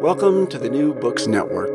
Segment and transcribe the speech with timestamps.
[0.00, 1.70] Welcome to the New Books Network.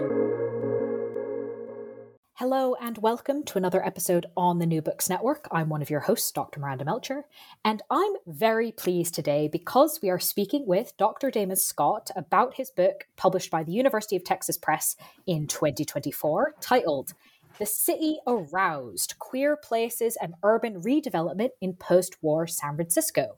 [2.36, 5.47] Hello and welcome to another episode on the New Books Network.
[5.52, 6.59] I'm one of your hosts, Dr.
[6.59, 7.25] Miranda Melcher,
[7.66, 11.30] and I'm very pleased today because we are speaking with Dr.
[11.30, 14.95] Damon Scott about his book published by the University of Texas Press
[15.27, 17.14] in 2024 titled
[17.59, 23.38] The City Aroused Queer Places and Urban Redevelopment in Post War San Francisco,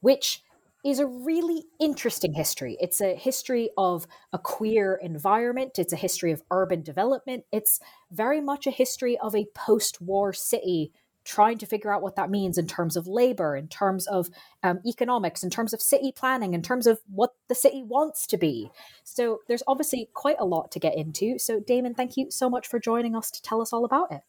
[0.00, 0.43] which
[0.84, 2.76] is a really interesting history.
[2.80, 8.40] It's a history of a queer environment, it's a history of urban development, it's very
[8.40, 10.92] much a history of a post war city
[11.24, 14.28] trying to figure out what that means in terms of labor, in terms of
[14.62, 18.36] um, economics, in terms of city planning, in terms of what the city wants to
[18.36, 18.70] be.
[19.04, 21.38] So there's obviously quite a lot to get into.
[21.38, 24.20] So, Damon, thank you so much for joining us to tell us all about it.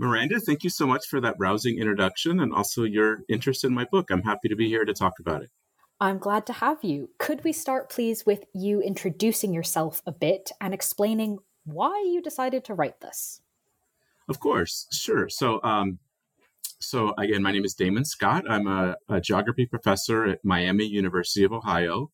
[0.00, 3.84] Miranda, thank you so much for that rousing introduction and also your interest in my
[3.84, 4.10] book.
[4.10, 5.50] I'm happy to be here to talk about it.
[6.00, 7.10] I'm glad to have you.
[7.18, 12.64] Could we start, please, with you introducing yourself a bit and explaining why you decided
[12.64, 13.42] to write this?
[14.26, 15.28] Of course, sure.
[15.28, 15.98] So, um,
[16.78, 18.44] so again, my name is Damon Scott.
[18.48, 22.10] I'm a, a geography professor at Miami University of Ohio.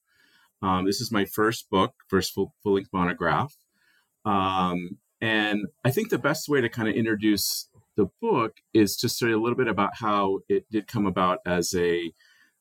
[0.61, 3.55] Um, this is my first book, first full, full length monograph.
[4.25, 9.09] Um, and I think the best way to kind of introduce the book is to
[9.09, 12.13] say a little bit about how it did come about as a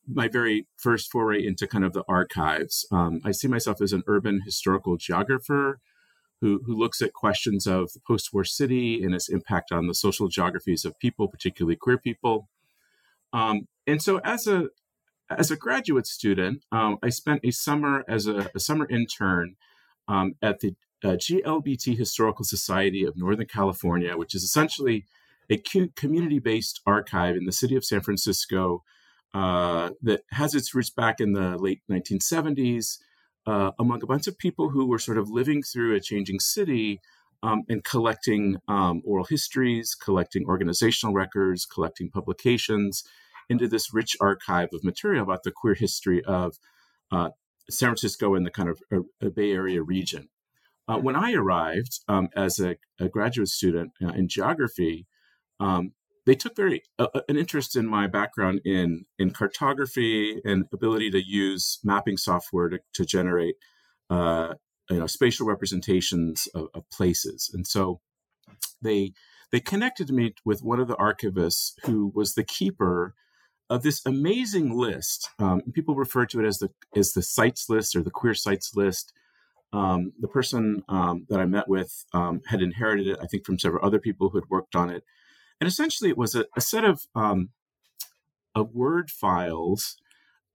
[0.08, 2.86] my very first foray into kind of the archives.
[2.92, 5.80] Um, I see myself as an urban historical geographer
[6.42, 9.96] who, who looks at questions of the post war city and its impact on the
[9.96, 12.48] social geographies of people, particularly queer people.
[13.34, 14.70] Um, and so, as a
[15.30, 19.56] as a graduate student, um, I spent a summer as a, a summer intern
[20.08, 25.06] um, at the uh, GLBT Historical Society of Northern California, which is essentially
[25.50, 25.58] a
[25.96, 28.84] community based archive in the city of San Francisco
[29.34, 32.98] uh, that has its roots back in the late 1970s
[33.48, 37.00] uh, among a bunch of people who were sort of living through a changing city
[37.44, 43.04] um, and collecting um, oral histories, collecting organizational records, collecting publications
[43.50, 46.58] into this rich archive of material about the queer history of
[47.12, 47.30] uh,
[47.70, 50.30] San Francisco and the kind of uh, Bay Area region.
[50.88, 55.08] Uh, when I arrived um, as a, a, graduate student uh, in geography,
[55.60, 55.94] um,
[56.26, 61.24] they took very uh, an interest in my background in in cartography and ability to
[61.24, 63.56] use mapping software to, to generate
[64.10, 64.56] uh,
[64.90, 67.50] you know spatial representations of, of, places.
[67.54, 68.02] And so
[68.82, 69.14] they
[69.52, 73.14] they connected me with one of the archivists who was the keeper
[73.70, 75.30] of this amazing list.
[75.40, 78.76] Um, people refer to it as the as the sites list or the queer sites
[78.76, 79.14] list.
[79.74, 83.60] Um, the person um, that I met with um, had inherited it, I think, from
[83.60, 85.04] several other people who had worked on it.
[85.60, 87.50] And essentially, it was a, a set of, um,
[88.54, 89.98] of Word files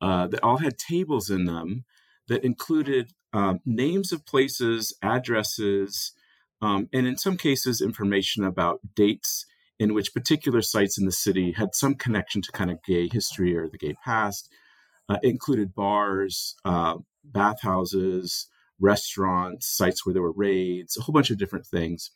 [0.00, 1.85] uh, that all had tables in them
[2.29, 6.12] that included um, names of places, addresses,
[6.62, 9.47] um, and in some cases, information about dates
[9.79, 13.56] in which particular sites in the city had some connection to kind of gay history
[13.56, 14.50] or the gay past.
[15.08, 18.46] Uh, included bars, uh, bathhouses,
[18.79, 22.11] restaurants, sites where there were raids, a whole bunch of different things.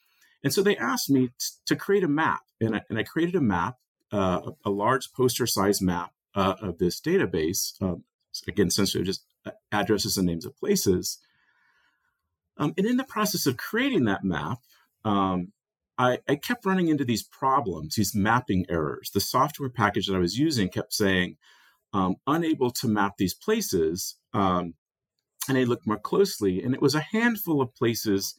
[0.44, 3.34] And so they asked me t- to create a map, and I, and I created
[3.34, 3.76] a map,
[4.12, 7.82] uh, a, a, large poster size map uh, of this database.
[7.82, 8.04] Um,
[8.46, 9.24] again, essentially just
[9.72, 11.18] addresses and names of places.
[12.58, 14.58] Um, and in the process of creating that map,
[15.04, 15.52] um,
[15.96, 19.10] I, I, kept running into these problems, these mapping errors.
[19.12, 21.36] The software package that I was using kept saying,
[21.92, 24.16] um, unable to map these places.
[24.32, 24.74] Um,
[25.48, 28.34] and I looked more closely, and it was a handful of places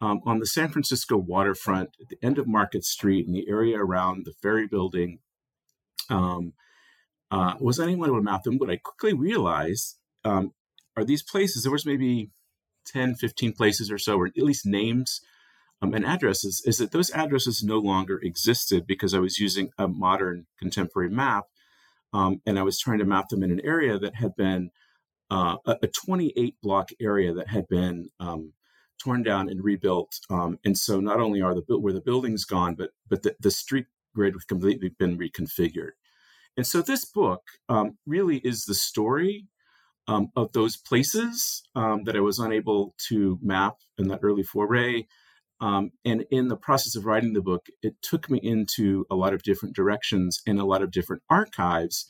[0.00, 3.78] um, on the San Francisco waterfront at the end of Market Street in the area
[3.78, 5.18] around the ferry building.
[6.08, 6.52] Um,
[7.30, 8.58] uh, was anyone able to map them?
[8.58, 10.52] But I quickly realized um,
[10.96, 12.30] are these places, there was maybe
[12.86, 15.20] 10, 15 places or so, or at least names
[15.82, 19.88] um, and addresses, is that those addresses no longer existed because I was using a
[19.88, 21.44] modern contemporary map.
[22.12, 24.70] Um, and I was trying to map them in an area that had been
[25.30, 28.54] uh, a, a, 28 block area that had been um,
[28.98, 30.20] torn down and rebuilt.
[30.30, 33.50] Um, and so not only are the where the buildings gone, but but the, the
[33.50, 35.92] street grid has completely been reconfigured.
[36.56, 39.46] And so this book um, really is the story
[40.08, 45.06] um, of those places um, that I was unable to map in that early foray.
[45.60, 49.34] Um, and in the process of writing the book, it took me into a lot
[49.34, 52.06] of different directions and a lot of different archives.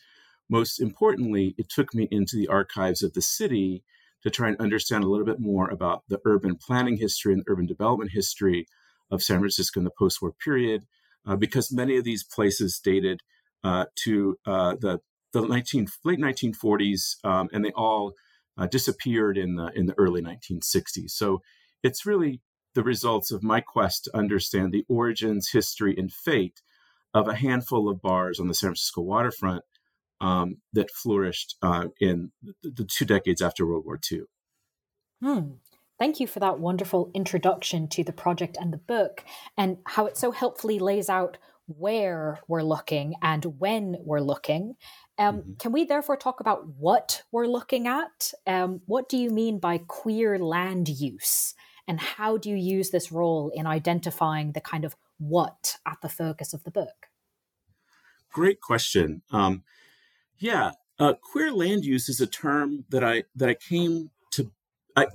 [0.48, 3.82] Most importantly, it took me into the archives of the city
[4.22, 7.66] to try and understand a little bit more about the urban planning history and urban
[7.66, 8.66] development history
[9.10, 10.84] of San Francisco in the post war period,
[11.26, 13.20] uh, because many of these places dated
[13.64, 15.00] uh, to uh, the,
[15.32, 18.12] the 19, late 1940s, um, and they all
[18.56, 21.10] uh, disappeared in the, in the early 1960s.
[21.10, 21.40] So
[21.82, 22.40] it's really
[22.74, 26.60] the results of my quest to understand the origins, history, and fate
[27.14, 29.64] of a handful of bars on the San Francisco waterfront
[30.20, 34.22] um, that flourished uh, in the, the, two decades after World War II.
[35.22, 35.40] Hmm.
[35.98, 39.24] Thank you for that wonderful introduction to the project and the book,
[39.56, 44.76] and how it so helpfully lays out where we're looking and when we're looking.
[45.18, 45.52] Um, mm-hmm.
[45.58, 48.32] Can we therefore talk about what we're looking at?
[48.46, 51.54] Um, what do you mean by queer land use?
[51.86, 56.08] And how do you use this role in identifying the kind of what at the
[56.08, 57.08] focus of the book?
[58.30, 59.22] Great question.
[59.30, 59.64] Um,
[60.38, 64.50] yeah, uh, queer land use is a term that I that I came to.
[64.96, 65.06] I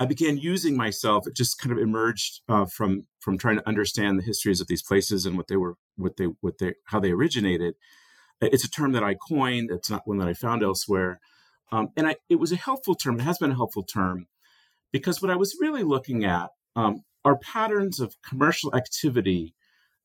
[0.00, 1.26] I began using myself.
[1.26, 4.82] It just kind of emerged uh, from from trying to understand the histories of these
[4.82, 7.74] places and what they were, what they, what they, how they originated.
[8.40, 9.70] It's a term that I coined.
[9.72, 11.20] It's not one that I found elsewhere,
[11.72, 13.18] um, and I, it was a helpful term.
[13.18, 14.28] It has been a helpful term
[14.92, 19.54] because what I was really looking at um, are patterns of commercial activity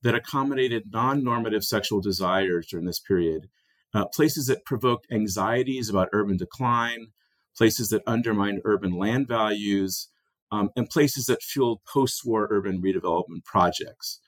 [0.02, 3.48] that accommodated non-normative sexual desires during this period
[3.94, 7.08] uh, places that provoked anxieties about urban decline,
[7.56, 10.10] places that undermined urban land values,
[10.52, 14.20] um, and places that fueled post war urban redevelopment projects.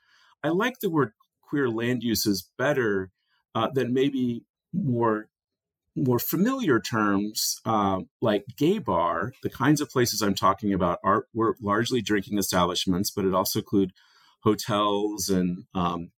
[0.44, 3.12] I like the word queer land uses better
[3.54, 5.30] uh, than maybe more
[5.96, 11.28] more familiar terms uh, like gay bar, the kinds of places I'm talking about are
[11.34, 13.94] were largely drinking establishments, but it also include
[14.44, 16.12] hotels and um,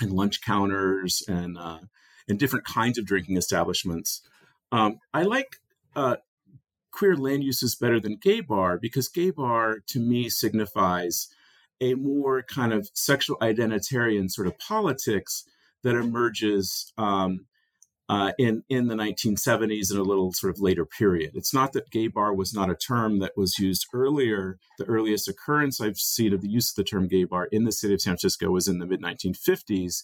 [0.00, 1.80] and lunch counters and uh,
[2.28, 4.22] and different kinds of drinking establishments.
[4.72, 5.56] Um, I like
[5.96, 6.16] uh,
[6.90, 11.28] queer land uses better than gay bar because gay bar to me signifies
[11.80, 15.44] a more kind of sexual identitarian sort of politics
[15.84, 17.46] that emerges um,
[18.08, 21.32] uh, in in the 1970s and a little sort of later period.
[21.34, 24.58] It's not that gay bar was not a term that was used earlier.
[24.78, 27.72] The earliest occurrence I've seen of the use of the term gay bar in the
[27.72, 30.02] city of San Francisco was in the mid 1950s.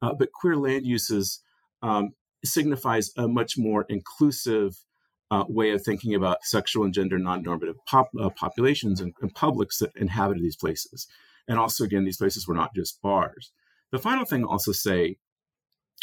[0.00, 1.40] Uh, but queer land uses
[1.84, 2.14] um,
[2.44, 4.74] signifies a much more inclusive
[5.30, 9.78] uh, way of thinking about sexual and gender non-normative pop, uh, populations and, and, publics
[9.78, 11.06] that inhabited these places.
[11.46, 13.52] And also, again, these places were not just bars.
[13.92, 15.16] The final thing I'll also say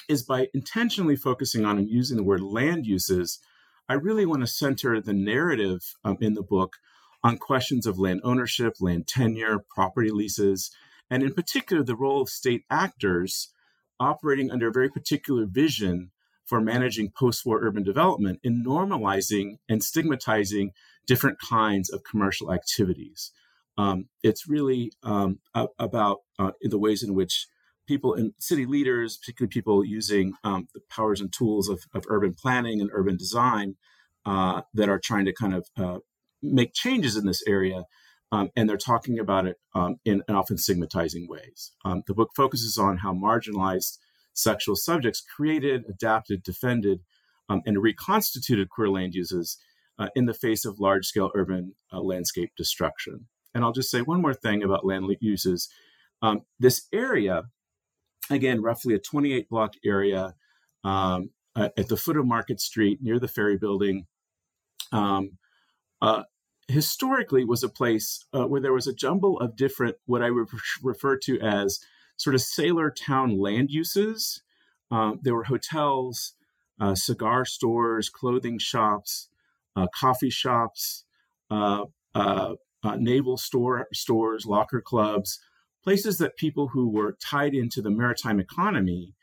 [0.08, 3.40] is by intentionally focusing on and using the word land uses,
[3.90, 6.74] I really want to center the narrative um, in the book
[7.24, 10.72] on questions of land ownership, land tenure, property leases,
[11.10, 13.52] and in particular, the role of state actors
[14.02, 16.12] operating under a very particular vision
[16.46, 20.72] for managing post war urban development in normalizing and stigmatizing
[21.08, 23.32] different kinds of commercial activities.
[23.78, 25.40] Um, it's really um,
[25.80, 27.48] about uh, the ways in which
[27.88, 32.34] people and city leaders, particularly people using um, the powers and tools of, of, urban
[32.34, 33.76] planning and urban design,
[34.26, 36.00] uh, that are trying to kind of uh,
[36.42, 37.86] make changes in this area.
[38.32, 41.72] Um, and they're talking about it um, in, often stigmatizing ways.
[41.84, 43.98] Um, the book focuses on how marginalized
[44.34, 47.02] sexual subjects created, adapted, defended,
[47.50, 49.58] um, and reconstituted queer land uses
[50.00, 53.28] uh, in the face of large scale urban uh, landscape destruction.
[53.54, 55.68] And I'll just say one more thing about land uses.
[56.22, 57.44] Um, this area,
[58.30, 60.36] again, roughly a 28 block area
[60.86, 64.08] um, at the foot of Market Street near the ferry building,
[64.94, 65.38] um,
[66.02, 66.24] uh,
[66.72, 70.48] historically was a place uh, where there was a jumble of different, what I would
[70.82, 71.80] refer to as
[72.18, 74.42] sort of sailor town land uses.
[74.90, 76.34] Uh, there were hotels,
[76.80, 79.30] uh, cigar stores, clothing shops,
[79.76, 81.06] uh, coffee shops,
[81.50, 81.86] uh,
[82.98, 85.40] naval store stores, locker clubs,
[85.84, 89.14] places that people who were tied into the maritime economy,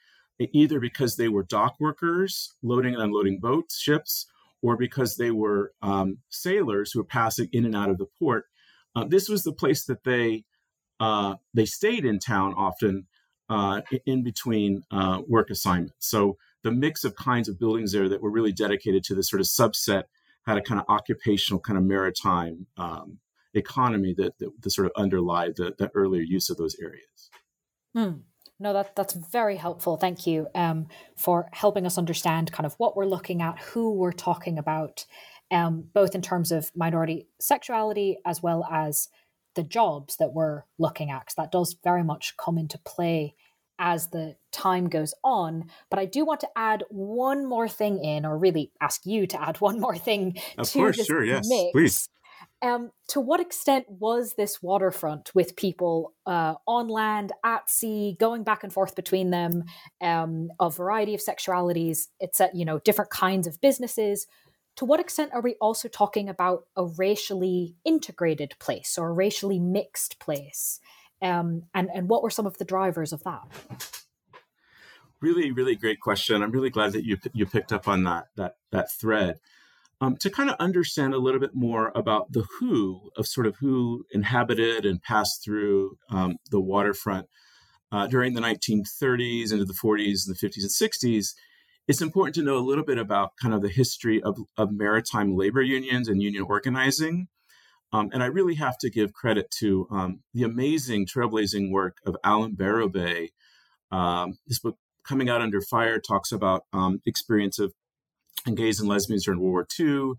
[0.53, 4.27] either because they were dock workers loading and unloading boats, ships,
[4.63, 8.47] or because they were um, sailors who were passing in and out of the port.
[8.97, 10.45] Uh, this was the place that they
[11.01, 13.07] uh, they stayed in town often
[13.49, 16.09] uh, in between uh, work assignments.
[16.09, 19.41] So the mix of kinds of buildings there that were really dedicated to this sort
[19.41, 20.05] of subset
[20.47, 23.19] had a kind of occupational, kind of maritime um,
[23.55, 27.31] economy that, that, that, sort of underlie the, the, earlier use of those areas.
[27.95, 28.21] Hmm.
[28.61, 29.97] No, that that's very helpful.
[29.97, 34.13] Thank you um, for helping us understand kind of what we're looking at, who we're
[34.13, 35.05] talking about,
[35.51, 39.09] um, both in terms of minority sexuality as well as
[39.55, 43.35] the jobs that we're looking at, because that does very much come into play
[43.79, 45.71] as the time goes on.
[45.89, 49.41] But I do want to add one more thing in, or really ask you to
[49.41, 51.73] add one more thing of to course, this sure, yes, mix.
[51.73, 52.09] please.
[52.61, 58.43] Um, to what extent was this waterfront with people uh, on land, at sea, going
[58.43, 59.65] back and forth between them,
[60.01, 64.27] um, a variety of sexualities, it's at you know different kinds of businesses?
[64.77, 69.59] To what extent are we also talking about a racially integrated place or a racially
[69.59, 70.81] mixed place?
[71.21, 73.93] Um, and and what were some of the drivers of that?
[75.21, 76.43] Really, really great question.
[76.43, 79.41] I'm really glad that you you picked up on that that that thread
[80.01, 83.57] um, to kind of understand a little bit more about the who of sort of
[83.57, 87.27] who inhabited and passed through um, the waterfront
[87.91, 91.35] uh, during the 1930s into the 40s and the 50s and 60s,
[91.87, 95.35] it's important to know a little bit about kind of the history of, of maritime
[95.35, 97.29] labor unions and union organizing.
[97.93, 102.17] Um, and I really have to give credit to um, the amazing trailblazing work of
[102.23, 103.31] Alan Berube.
[103.91, 104.77] Um, this book,
[105.07, 107.73] Coming Out Under Fire, talks about um, experience of
[108.49, 110.15] and gays and lesbians during World War II.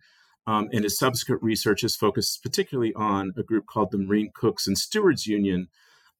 [0.47, 4.65] Um, and his subsequent research has focused particularly on a group called the Marine Cooks
[4.65, 5.67] and Stewards Union,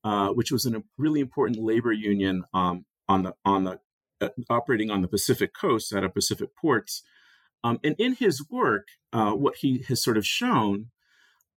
[0.04, 3.80] uh, which was a really important labor union um, on the on the
[4.22, 7.02] uh, operating on the Pacific coast out of Pacific ports.
[7.64, 10.92] Um, and in his work, uh, what he has sort of shown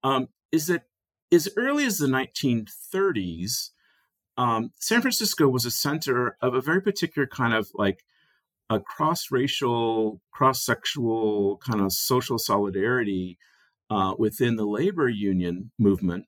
[0.03, 0.83] um, is that
[1.31, 3.69] as early as the 1930s,
[4.37, 8.03] um, San Francisco was a center of a very particular kind of like
[8.69, 13.37] a cross-racial, cross-sexual kind of social solidarity
[13.89, 16.25] uh, within the labor union movement,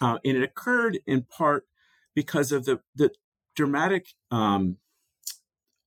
[0.00, 1.64] uh, and it occurred in part
[2.14, 3.10] because of the the
[3.54, 4.76] dramatic um,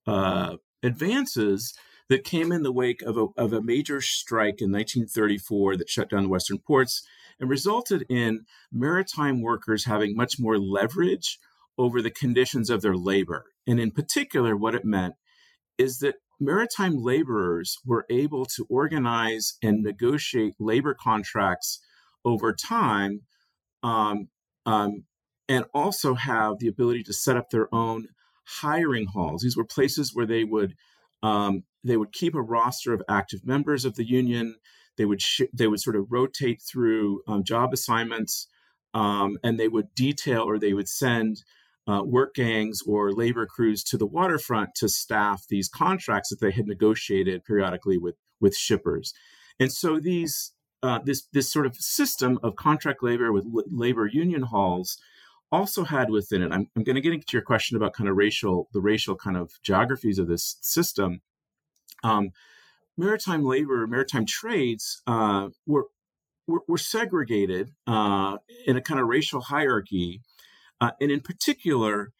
[0.07, 1.73] uh, advances
[2.09, 6.09] that came in the wake of a, of a major strike in 1934 that shut
[6.09, 7.03] down the western ports
[7.39, 11.37] and resulted in maritime workers having much more leverage
[11.77, 13.45] over the conditions of their labor.
[13.67, 15.15] And in particular, what it meant
[15.79, 21.79] is that maritime laborers were able to organize and negotiate labor contracts
[22.23, 23.21] over time
[23.81, 24.27] um,
[24.65, 25.05] um,
[25.47, 28.09] and also have the ability to set up their own
[28.43, 29.41] hiring halls.
[29.41, 30.75] These were places where they would
[31.23, 34.55] um, they would keep a roster of active members of the union.
[34.97, 38.47] They would sh- they would sort of rotate through um, job assignments,
[38.93, 41.43] um, and they would detail or they would send
[41.87, 46.51] uh, work gangs or labor crews to the waterfront to staff these contracts that they
[46.51, 49.13] had negotiated periodically with with shippers.
[49.59, 54.07] And so these uh, this this sort of system of contract labor with l- labor
[54.07, 54.97] union halls
[55.51, 56.51] also had within it.
[56.51, 59.37] I'm, I'm going to get into your question about kind of racial the racial kind
[59.37, 61.21] of geographies of this system.
[62.03, 62.29] Um,
[62.97, 65.87] maritime labor, maritime trades uh, were,
[66.47, 70.21] were, were segregated uh, in a kind of racial hierarchy
[70.81, 72.13] uh, and in particular,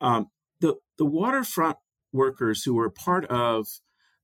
[0.00, 0.30] um,
[0.60, 1.76] the, the waterfront
[2.12, 3.66] workers who were part of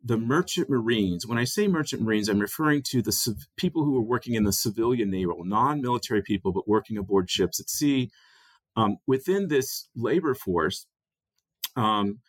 [0.03, 1.27] the merchant marines.
[1.27, 4.45] When I say merchant marines, I'm referring to the civ- people who were working in
[4.45, 8.11] the civilian naval, non-military people, but working aboard ships at sea.
[8.75, 10.87] Um, within this labor force,
[11.77, 12.21] um,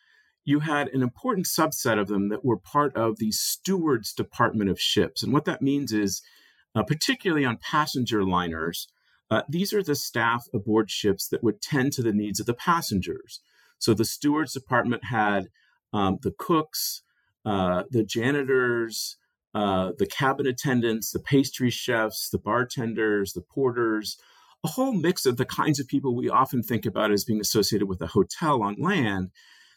[0.44, 4.78] you had an important subset of them that were part of the stewards department of
[4.80, 5.22] ships.
[5.22, 6.22] And what that means is,
[6.74, 8.86] uh, particularly on passenger liners,
[9.34, 12.54] uh, these are the staff aboard ships that would tend to the needs of the
[12.54, 13.40] passengers.
[13.78, 15.48] So the stewards department had
[15.92, 17.02] um, the cooks,
[17.46, 19.18] uh, the janitors,
[19.54, 24.18] uh, the cabin attendants, the pastry chefs, the bartenders, the porters,
[24.64, 27.86] a whole mix of the kinds of people we often think about as being associated
[27.88, 29.30] with a hotel on land.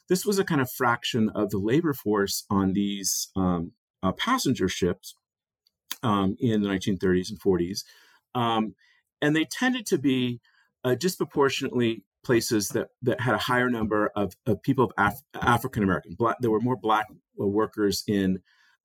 [0.09, 3.73] This was a kind of fraction of the labor force on these um,
[4.03, 5.15] uh, passenger ships.
[6.03, 7.83] um, in the 1930s and 40s.
[9.21, 10.39] And they tended to be
[10.83, 15.83] uh, disproportionately places that, that had a higher number of, of people of Af- African
[15.83, 16.15] American.
[16.17, 17.07] Black, There were more black
[17.39, 18.39] uh, workers in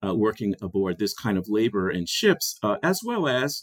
[0.05, 3.63] uh, working aboard this kind of labor in ships, uh, as well as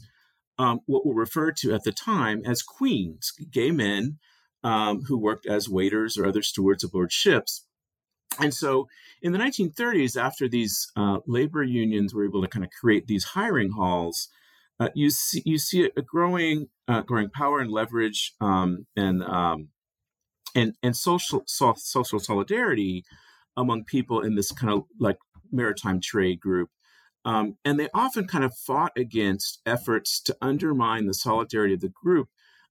[0.58, 4.20] um, what were referred to at the time as queens, gay men
[4.64, 7.66] um, who worked as waiters or other stewards aboard ships.
[8.40, 8.88] And so
[9.22, 13.24] in the 1930s, after these uh, labor unions were able to kind of create these
[13.24, 14.30] hiring halls,
[14.80, 19.70] uh, you see you see a growing uh, growing power and leverage um, and um,
[20.56, 23.04] and and social so, social solidarity
[23.58, 25.18] among people in this kind of like
[25.52, 26.70] maritime trade group.
[27.26, 31.90] Um, and they often kind of fought against efforts to undermine the solidarity of the
[31.90, 32.30] group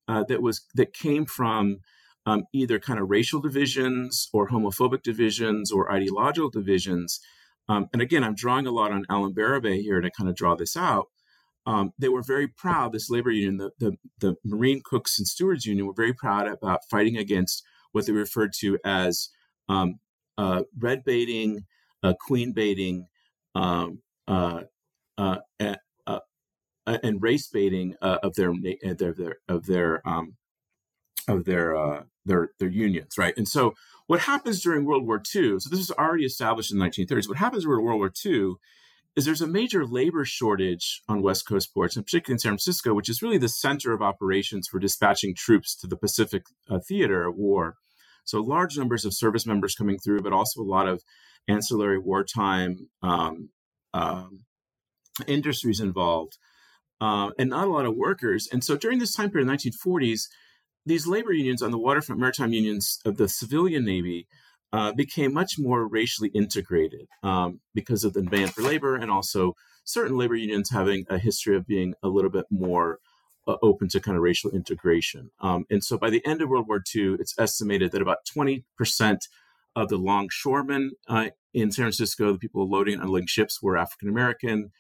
[0.09, 1.81] uh, that was that came from
[2.25, 7.21] um, either kind of racial divisions or homophobic divisions or ideological divisions.
[7.69, 10.55] Um, and again, I'm drawing a lot on Alan Berube here to kind of draw
[10.55, 11.09] this out.
[11.67, 15.67] Um, they were very proud, this labor union, the, the, the, Marine Cooks and Stewards
[15.67, 17.63] Union, were very proud about fighting against
[17.93, 19.29] what they referred to as
[19.69, 19.97] um,
[20.39, 21.67] uh, red baiting,
[22.03, 23.07] uh, queen baiting,
[23.55, 24.63] um, uh,
[25.19, 26.21] uh, uh,
[26.87, 28.53] and race baiting of their,
[28.97, 30.37] their, their of their um,
[31.29, 33.35] of their uh, their their unions, right?
[33.37, 33.75] And so
[34.07, 35.61] what happens during World War II?
[35.61, 37.29] So this is already established in the 1930s.
[37.29, 38.55] What happens during World War II
[39.19, 42.95] is there's a major labor shortage on West Coast ports, and particularly in San Francisco,
[42.95, 47.27] which is really the center of operations for dispatching troops to the Pacific uh, theater
[47.27, 47.75] of war.
[48.25, 51.03] So large numbers of service members coming through, but also a lot of
[51.49, 53.49] ancillary wartime um,
[53.93, 54.45] um,
[55.27, 56.39] industries involved,
[57.01, 58.49] uh, and not a lot of workers.
[58.53, 60.29] And so during this time period, the 1940s,
[60.87, 64.29] these labor unions on the waterfront maritime unions of the civilian navy
[64.73, 69.55] uh, became much more racially integrated um, because of the demand for labor and also
[69.85, 72.99] certain labor unions having a history of being a little bit more
[73.47, 75.31] uh, open to kind of racial integration.
[75.41, 78.63] Um, and so by the end of World War II, it's estimated that about 20%
[79.75, 84.09] of the longshoremen uh, in San Francisco, the people loading and unloading ships, were African
[84.09, 84.71] American.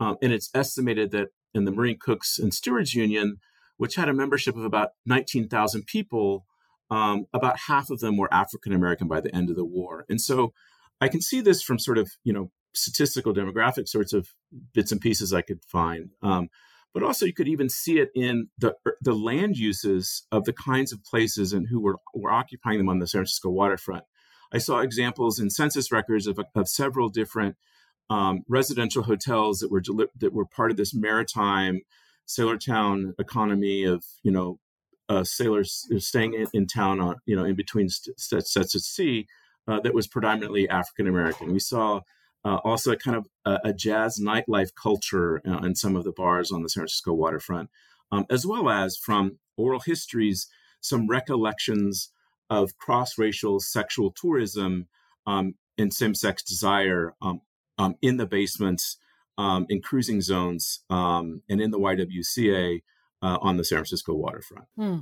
[0.00, 3.36] Um, and it's estimated that in the Marine Cooks and Stewards Union,
[3.76, 6.46] which had a membership of about 19,000 people,
[6.94, 10.04] um, about half of them were African American by the end of the war.
[10.08, 10.52] And so
[11.00, 14.28] I can see this from sort of, you know, statistical demographic sorts of
[14.72, 16.10] bits and pieces I could find.
[16.22, 16.48] Um,
[16.92, 20.92] but also you could even see it in the the land uses of the kinds
[20.92, 24.04] of places and who were, were occupying them on the San Francisco waterfront.
[24.52, 27.56] I saw examples in census records of, of several different
[28.08, 31.80] um, residential hotels that were deli- that were part of this maritime
[32.26, 34.60] sailor town economy of you know
[35.08, 39.26] uh, sailors staying in, in, town on you know in between st- sets at sea
[39.68, 41.52] uh, that was predominantly African American.
[41.52, 42.00] We saw
[42.44, 46.52] uh, also kind of a, a jazz nightlife culture uh, in some of the bars
[46.52, 47.70] on the San Francisco waterfront,
[48.12, 50.48] um, as well as from oral histories
[50.80, 52.10] some recollections
[52.50, 54.86] of cross-racial sexual tourism
[55.26, 57.40] um, and same-sex desire um,
[57.78, 58.98] um in the basements
[59.38, 62.82] um, in cruising zones um, and in the YWCA
[63.24, 64.66] uh, on the San Francisco waterfront.
[64.76, 64.98] Hmm.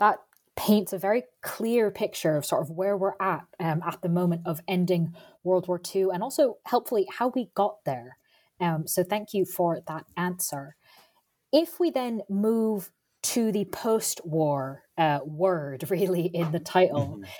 [0.00, 0.18] That
[0.56, 4.42] paints a very clear picture of sort of where we're at um, at the moment
[4.44, 5.14] of ending
[5.44, 8.18] World War II and also helpfully how we got there.
[8.60, 10.76] Um, so thank you for that answer.
[11.52, 12.90] If we then move
[13.22, 17.18] to the post war uh, word, really, in the title.
[17.20, 17.30] Mm-hmm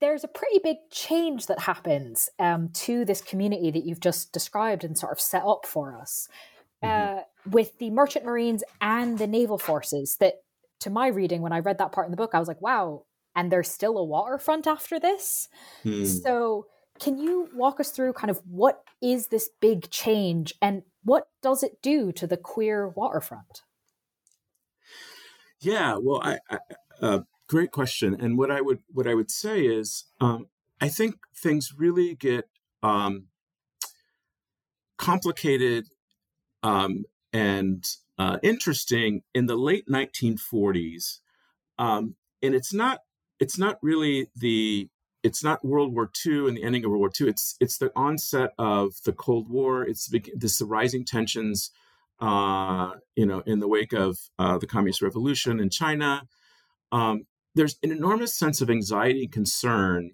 [0.00, 4.84] there's a pretty big change that happens um, to this community that you've just described
[4.84, 6.28] and sort of set up for us
[6.82, 7.18] mm-hmm.
[7.18, 10.42] uh, with the merchant marines and the naval forces that
[10.80, 13.04] to my reading when i read that part in the book i was like wow
[13.34, 15.48] and there's still a waterfront after this
[15.82, 16.04] hmm.
[16.04, 16.66] so
[17.00, 21.62] can you walk us through kind of what is this big change and what does
[21.62, 23.62] it do to the queer waterfront
[25.60, 26.58] yeah well i, I
[27.00, 28.14] uh, Great question.
[28.20, 30.48] And what I would what I would say is, um,
[30.82, 32.46] I think things really get
[32.82, 33.28] um,
[34.98, 35.86] complicated
[36.62, 37.84] um, and
[38.18, 41.18] uh, interesting in the late 1940s,
[41.78, 43.00] um, and it's not
[43.40, 44.88] it's not really the
[45.22, 47.28] it's not World War II and the ending of World War II.
[47.28, 49.82] It's it's the onset of the Cold War.
[49.82, 51.70] It's this the rising tensions,
[52.20, 56.22] uh, you know, in the wake of uh, the Communist Revolution in China,
[56.92, 60.12] um, there's an enormous sense of anxiety and concern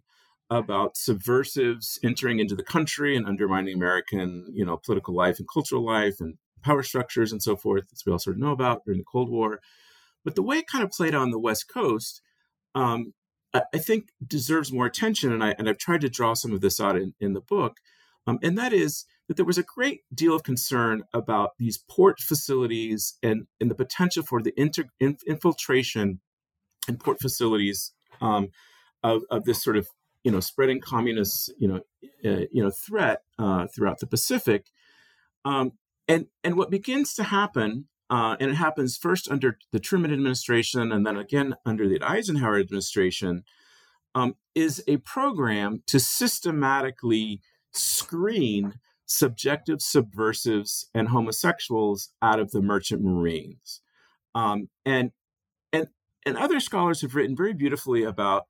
[0.51, 5.85] about subversives entering into the country and undermining American, you know, political life and cultural
[5.85, 8.99] life and power structures and so forth, as we all sort of know about during
[8.99, 9.61] the Cold War.
[10.25, 12.23] But the way it kind of played on the West Coast,
[12.75, 13.13] um,
[13.53, 15.33] I, I, think deserves more attention.
[15.33, 17.77] And, I, and I've tried to draw some of this out in, in the book.
[18.27, 22.21] Um, and that is that there was a great deal of concern about these port
[22.21, 26.21] facilities and, and the potential for the inter, in, infiltration
[26.89, 28.49] in port facilities um,
[29.03, 29.89] of, of this sort of
[30.25, 31.81] you know spreading communist you know
[32.25, 34.67] uh, you know threat uh, throughout the Pacific,
[35.45, 35.73] um,
[36.09, 40.93] and and what begins to happen, uh, and it happens first under the Truman administration
[40.93, 43.45] and then again under the Eisenhower administration,
[44.15, 47.41] um, is a program to systematically
[47.73, 48.75] screen
[49.07, 53.81] subjective subversives and homosexuals out of the merchant marines.
[54.35, 55.13] Um, and
[55.73, 55.89] and
[56.27, 58.45] and other scholars have written very beautifully about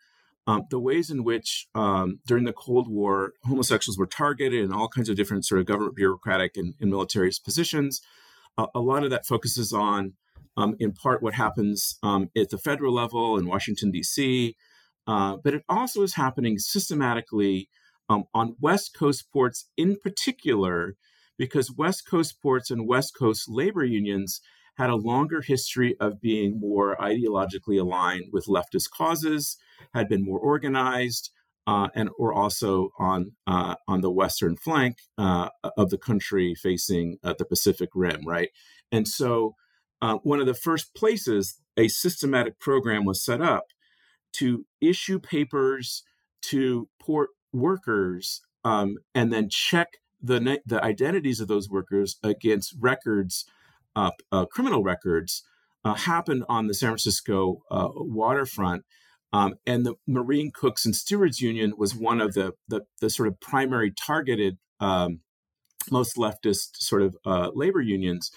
[0.47, 4.89] um, the ways in which um, during the Cold War homosexuals were targeted in all
[4.89, 8.01] kinds of different sort of government bureaucratic and, and military positions.
[8.59, 10.13] Uh, a lot of that focuses on,
[10.57, 14.55] um, in part, what happens um, at the federal level in Washington D.C.,
[15.07, 17.69] uh, but it also is happening systematically
[18.09, 20.97] um, on West Coast ports in particular,
[21.37, 24.41] because West Coast ports and West Coast labor unions
[24.77, 29.57] had a longer history of being more ideologically aligned with leftist causes,
[29.95, 31.31] had been more organized,
[31.67, 37.17] uh, and were also on uh, on the western flank uh, of the country facing
[37.25, 38.51] uh, the Pacific Rim, right?
[38.93, 39.55] And so,
[40.03, 43.65] uh, one of the first places a systematic program was set up
[44.35, 46.03] to issue papers
[46.43, 53.45] to port workers um, and then check the the identities of those workers against records,
[53.97, 55.45] uh, uh, criminal records,
[55.85, 58.85] uh, happened on the San Francisco uh, waterfront.
[59.33, 63.29] Um, and the Marine Cooks and Stewards Union was one of the the, the sort
[63.29, 65.21] of primary targeted, um,
[65.91, 68.31] most leftist sort of uh, labor unions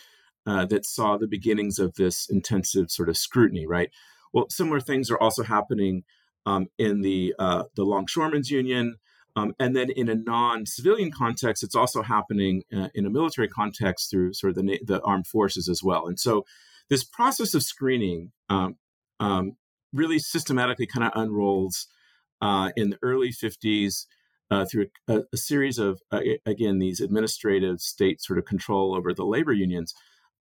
[0.47, 3.67] uh, that saw the beginnings of this intensive sort of scrutiny.
[3.67, 3.91] Right.
[4.33, 6.03] Well, similar things are also happening
[6.47, 8.97] um, in the the Longshoremen's Union.
[9.37, 14.09] Um, and then in a non-civilian context, it's also happening uh, in a military context
[14.09, 16.07] through sort of the, the armed forces as well.
[16.07, 16.43] And so
[16.89, 18.77] this process of screening um,
[19.19, 19.51] um,
[19.93, 21.85] really systematically kind of unrolls
[22.41, 24.07] uh, in the early 50s
[24.49, 29.13] uh, through a, a, series of, uh, again, these administrative state sort of control over
[29.13, 29.93] the labor unions,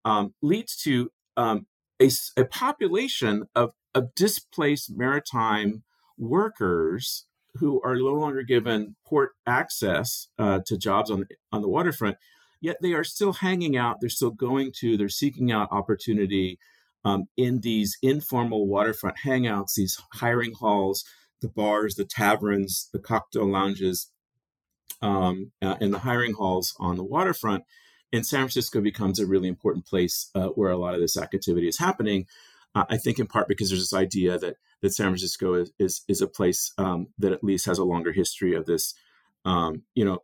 [0.04, 1.66] um, leads to um,
[1.98, 5.82] a, a population of, of displaced maritime
[6.18, 7.24] workers
[7.56, 12.16] who are no longer given port access uh, to jobs on on the waterfront,
[12.60, 13.98] yet they are still hanging out.
[14.00, 14.96] They're still going to.
[14.96, 16.58] They're seeking out opportunity
[17.04, 21.04] um, in these informal waterfront hangouts, these hiring halls,
[21.40, 24.10] the bars, the taverns, the cocktail lounges,
[25.02, 27.64] um, uh, and the hiring halls on the waterfront.
[28.12, 31.66] And San Francisco becomes a really important place uh, where a lot of this activity
[31.66, 32.26] is happening.
[32.74, 36.02] Uh, I think in part because there's this idea that that San Francisco is is,
[36.08, 38.94] is a place um, that at least has a longer history of this,
[39.44, 40.20] um, you know,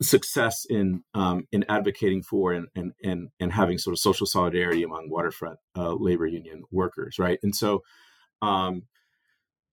[0.00, 4.82] success in um, in advocating for and, and and and having sort of social solidarity
[4.82, 7.38] among waterfront uh, labor union workers, right?
[7.42, 7.82] And so,
[8.40, 8.82] um,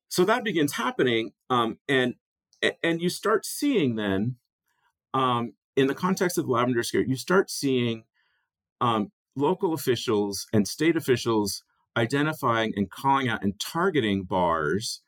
[0.10, 2.16] so that begins happening, um, and
[2.84, 4.36] and you start seeing then,
[5.14, 8.04] um, in the context of Lavender Scare, you start seeing
[9.36, 11.64] local officials and state officials
[11.98, 15.02] identifying and calling out and targeting bars.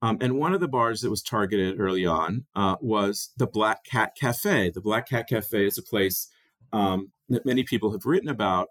[0.00, 3.84] Um, and one of the bars that was targeted early on uh, was the Black
[3.84, 4.70] Cat Cafe.
[4.70, 6.28] The Black Cat Cafe is a place
[6.72, 8.68] um, that many people have written about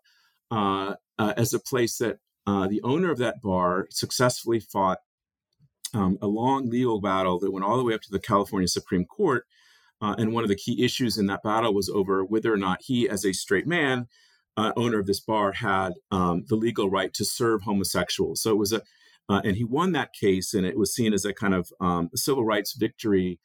[0.51, 4.99] uh, uh, as a place that uh, the owner of that bar successfully fought
[5.93, 9.06] um, a long legal battle that went all the way up to the California Supreme
[9.06, 9.45] Court.
[9.99, 12.84] Uh, and one of the key issues in that battle was over whether or not
[12.84, 14.08] he, as a straight man,
[14.58, 18.41] uh, owner of this bar had um, the legal right to serve homosexuals.
[18.41, 18.82] So it was a,
[19.30, 22.10] uh, and he won that case, and it was seen as a kind of um,
[22.15, 23.39] civil rights victory,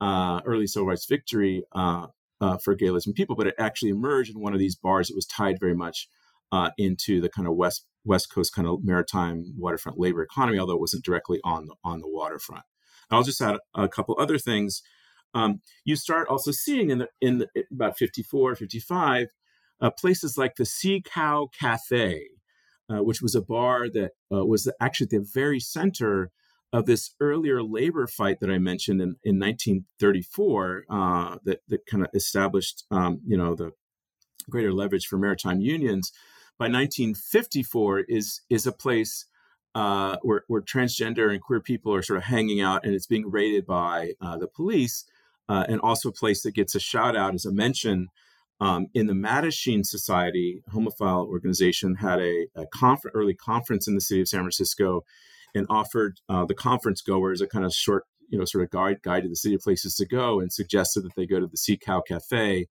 [0.00, 2.08] uh, early civil rights victory uh,
[2.40, 3.34] uh, for gay lesbian people.
[3.34, 5.10] But it actually emerged in one of these bars.
[5.10, 6.08] It was tied very much
[6.52, 10.74] uh, into the kind of west west coast kind of maritime waterfront labor economy, although
[10.74, 12.64] it wasn't directly on the on the waterfront.
[13.10, 14.82] I'll just add a couple other things.
[15.34, 19.28] Um, you start also seeing in the in the, about 54, 55
[19.80, 22.28] uh, places like the Sea Cow Cafe,
[22.90, 26.30] uh, which was a bar that uh, was actually the very center
[26.72, 32.04] of this earlier labor fight that I mentioned in, in 1934 uh, that, that kind
[32.04, 33.72] of established, um, you know, the
[34.50, 36.12] greater leverage for maritime unions.
[36.58, 39.26] By 1954 is is a place
[39.74, 43.30] uh, where, where, transgender and queer people are sort of hanging out, and it's being
[43.30, 45.04] raided by uh, the police,
[45.48, 48.08] and also a place that gets a shout out as a mention
[48.60, 54.00] um, in the Mattachine Society, homophile organization, had a, a confer- early conference in the
[54.00, 55.02] city of San Francisco
[55.54, 59.00] and offered uh, the conference goers a kind of short, you know, sort of guide,
[59.02, 61.56] guide to the city of places to go and suggested that they go to the
[61.56, 62.66] Sea Cow Cafe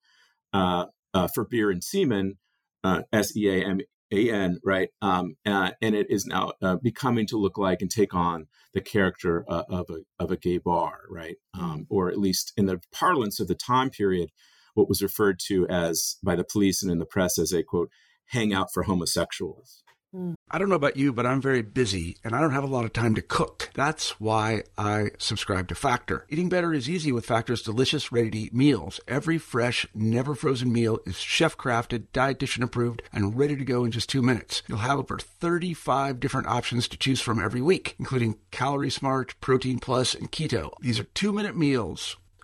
[0.53, 2.37] uh, uh, for beer and seaman,
[2.83, 3.79] uh, S E A M
[4.11, 4.89] A N, right?
[5.01, 8.81] Um, uh, and it is now uh, becoming to look like and take on the
[8.81, 11.37] character of a of a gay bar, right?
[11.57, 14.29] Um, or at least in the parlance of the time period,
[14.77, 17.89] what was referred to as by the police and in the press as a quote
[18.27, 19.83] hangout for homosexuals.
[20.13, 20.33] Hmm.
[20.49, 22.85] I don't know about you, but I'm very busy and I don't have a lot
[22.85, 23.69] of time to cook.
[23.73, 26.25] That's why I subscribe to Factor.
[26.29, 29.01] Eating better is easy with Factor's delicious, ready to eat meals.
[29.07, 33.91] Every fresh, never frozen meal is chef crafted, dietitian approved, and ready to go in
[33.91, 34.63] just two minutes.
[34.67, 39.79] You'll have over 35 different options to choose from every week, including Calorie Smart, Protein
[39.79, 40.71] Plus, and Keto.
[40.79, 42.15] These are two minute meals.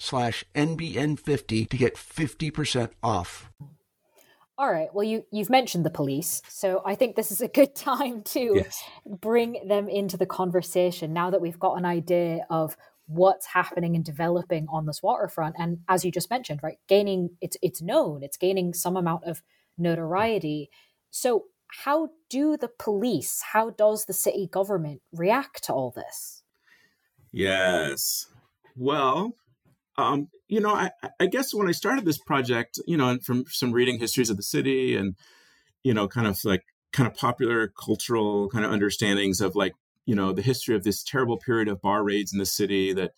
[0.00, 3.50] slash NBN50 to get 50% off.
[4.58, 4.88] All right.
[4.94, 8.52] Well, you you've mentioned the police, so I think this is a good time to
[8.54, 8.82] Yes.
[9.04, 12.74] bring them into the conversation now that we've got an idea of
[13.06, 15.56] what's happening and developing on this waterfront.
[15.58, 19.42] And as you just mentioned, right, gaining it's it's known, it's gaining some amount of
[19.76, 20.70] notoriety.
[21.10, 21.44] So
[21.84, 26.42] how do the police, how does the city government react to all this?
[27.30, 28.26] Yes.
[28.74, 29.34] Well,
[29.98, 33.44] um, you know, I, I guess when I started this project, you know, and from
[33.48, 35.16] some reading histories of the city and,
[35.82, 40.14] you know, kind of like kind of popular cultural kind of understandings of like, you
[40.14, 43.12] know, the history of this terrible period of bar raids in the city that,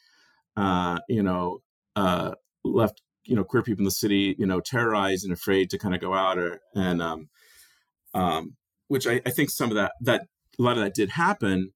[0.57, 1.63] uh, you know,
[1.97, 2.33] uh,
[2.65, 5.95] left, you know, queer people in the city, you know, terrorized and afraid to kind
[5.95, 7.29] of go out or, and, um,
[8.15, 10.27] um, which I, I think some of that, that
[10.59, 11.73] a lot of that did happen.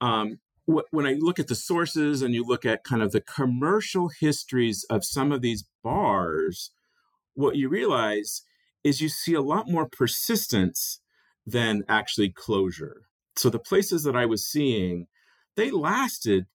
[0.00, 4.08] Um, when I look at the sources and you look at kind of the commercial
[4.08, 6.72] histories of some of these bars,
[7.34, 8.42] what you realize
[8.82, 11.00] is you see a lot more persistence
[11.46, 13.02] than actually closure.
[13.36, 15.06] So the places that I was seeing,
[15.54, 16.46] they lasted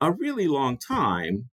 [0.00, 1.50] a really long time.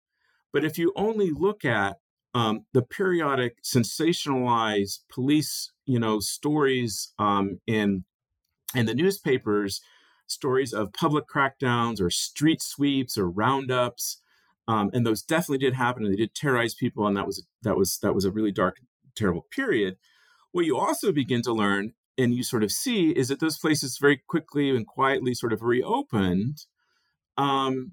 [0.52, 1.98] But if you only look at
[2.34, 8.04] um, the periodic sensationalized police, you know, stories um, in
[8.74, 9.82] in the newspapers,
[10.32, 14.20] stories of public crackdowns or street sweeps or roundups,
[14.68, 17.76] um, and those definitely did happen, and they did terrorize people, and that was that
[17.76, 18.78] was that was a really dark,
[19.14, 19.96] terrible period.
[20.52, 23.98] What you also begin to learn, and you sort of see, is that those places
[24.00, 26.58] very quickly and quietly sort of reopened,
[27.36, 27.92] um,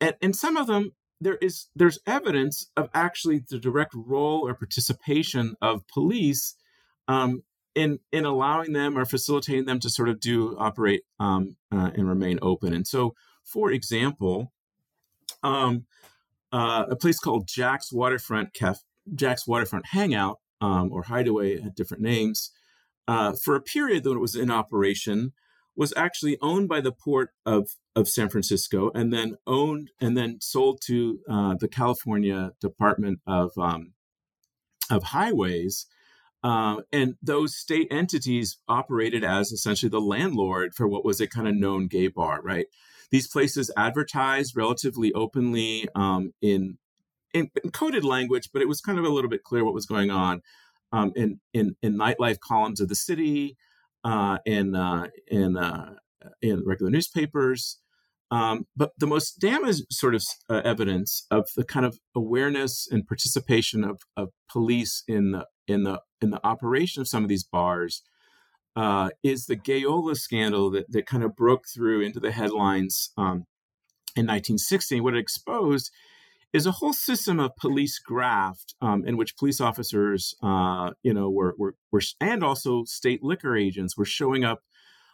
[0.00, 4.54] and and some of them there is there's evidence of actually the direct role or
[4.54, 6.54] participation of police
[7.08, 7.42] um,
[7.76, 12.08] in in allowing them or facilitating them to sort of do operate um, uh, and
[12.08, 12.72] remain open.
[12.72, 14.52] And so, for example,
[15.44, 15.84] um,
[16.50, 18.82] uh, a place called Jack's Waterfront Caf-
[19.14, 22.50] Jack's Waterfront Hangout um, or Hideaway had different names.
[23.06, 25.32] Uh, for a period that it was in operation,
[25.76, 30.38] was actually owned by the port of of San Francisco and then owned and then
[30.40, 33.92] sold to uh, the California Department of um,
[34.90, 35.86] of Highways.
[36.46, 41.48] Uh, and those state entities operated as essentially the landlord for what was a kind
[41.48, 42.66] of known gay bar, right?
[43.10, 46.78] These places advertised relatively openly um, in,
[47.34, 49.86] in, in coded language, but it was kind of a little bit clear what was
[49.86, 50.40] going on
[50.92, 53.56] um, in, in in nightlife columns of the city,
[54.04, 55.94] uh, in uh, in uh,
[56.40, 57.80] in regular newspapers.
[58.30, 63.04] Um, but the most damaged sort of uh, evidence of the kind of awareness and
[63.04, 67.44] participation of, of police in the in the in the operation of some of these
[67.44, 68.02] bars
[68.74, 73.46] uh, is the Gayola scandal that that kind of broke through into the headlines um,
[74.14, 75.00] in 1960.
[75.00, 75.90] What it exposed
[76.52, 81.30] is a whole system of police graft um, in which police officers, uh, you know,
[81.30, 84.60] were, were were and also state liquor agents were showing up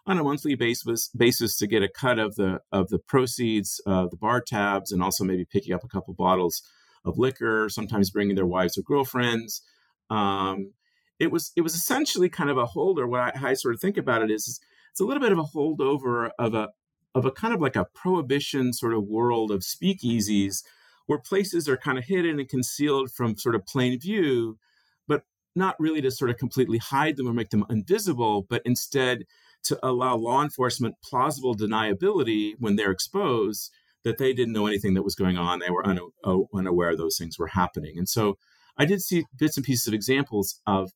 [0.06, 4.10] on a monthly basis basis to get a cut of the of the proceeds of
[4.10, 6.62] the bar tabs and also maybe picking up a couple bottles
[7.04, 9.62] of liquor sometimes bringing their wives or girlfriends
[10.10, 10.72] um,
[11.18, 13.96] it was it was essentially kind of a holder what I, I sort of think
[13.96, 14.60] about it is
[14.90, 16.68] it's a little bit of a holdover of a
[17.14, 20.62] of a kind of like a prohibition sort of world of speakeasies
[21.06, 24.58] where places are kind of hidden and concealed from sort of plain view
[25.06, 25.22] but
[25.54, 29.24] not really to sort of completely hide them or make them invisible but instead
[29.64, 33.70] to allow law enforcement plausible deniability when they're exposed
[34.04, 35.60] that they didn't know anything that was going on.
[35.60, 37.96] They were unaware those things were happening.
[37.96, 38.38] And so
[38.76, 40.90] I did see bits and pieces of examples of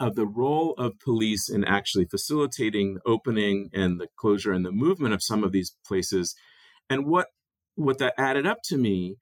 [0.00, 4.72] of the role of police in actually facilitating the opening and the closure and the
[4.72, 6.34] movement of some of these places.
[6.90, 7.28] And what
[7.76, 9.16] what that added up to me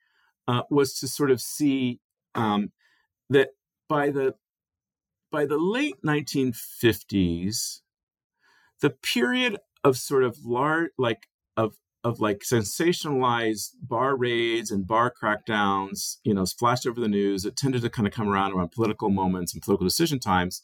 [0.48, 2.00] uh, was to sort of see
[2.34, 2.72] um,
[3.30, 3.50] that
[3.88, 4.34] by the
[5.30, 7.80] by the late 1950s,
[8.80, 15.12] the period of sort of large like of of like sensationalized bar raids and bar
[15.12, 17.44] crackdowns, you know, flashed over the news.
[17.44, 20.62] It tended to kind of come around around political moments and political decision times.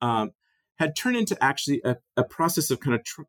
[0.00, 0.32] Um,
[0.78, 3.22] had turned into actually a, a process of kind of tr-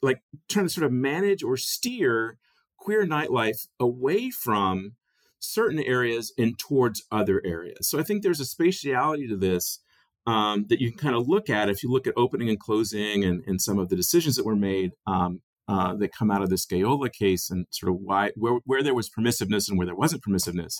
[0.00, 2.38] like trying to sort of manage or steer
[2.76, 4.92] queer nightlife away from
[5.38, 7.88] certain areas and towards other areas.
[7.88, 9.80] So I think there's a spatiality to this
[10.26, 13.24] um, that you can kind of look at if you look at opening and closing
[13.24, 16.50] and, and some of the decisions that were made um, uh, that come out of
[16.50, 19.94] this Gayola case and sort of why where, where there was permissiveness and where there
[19.94, 20.76] wasn't permissiveness.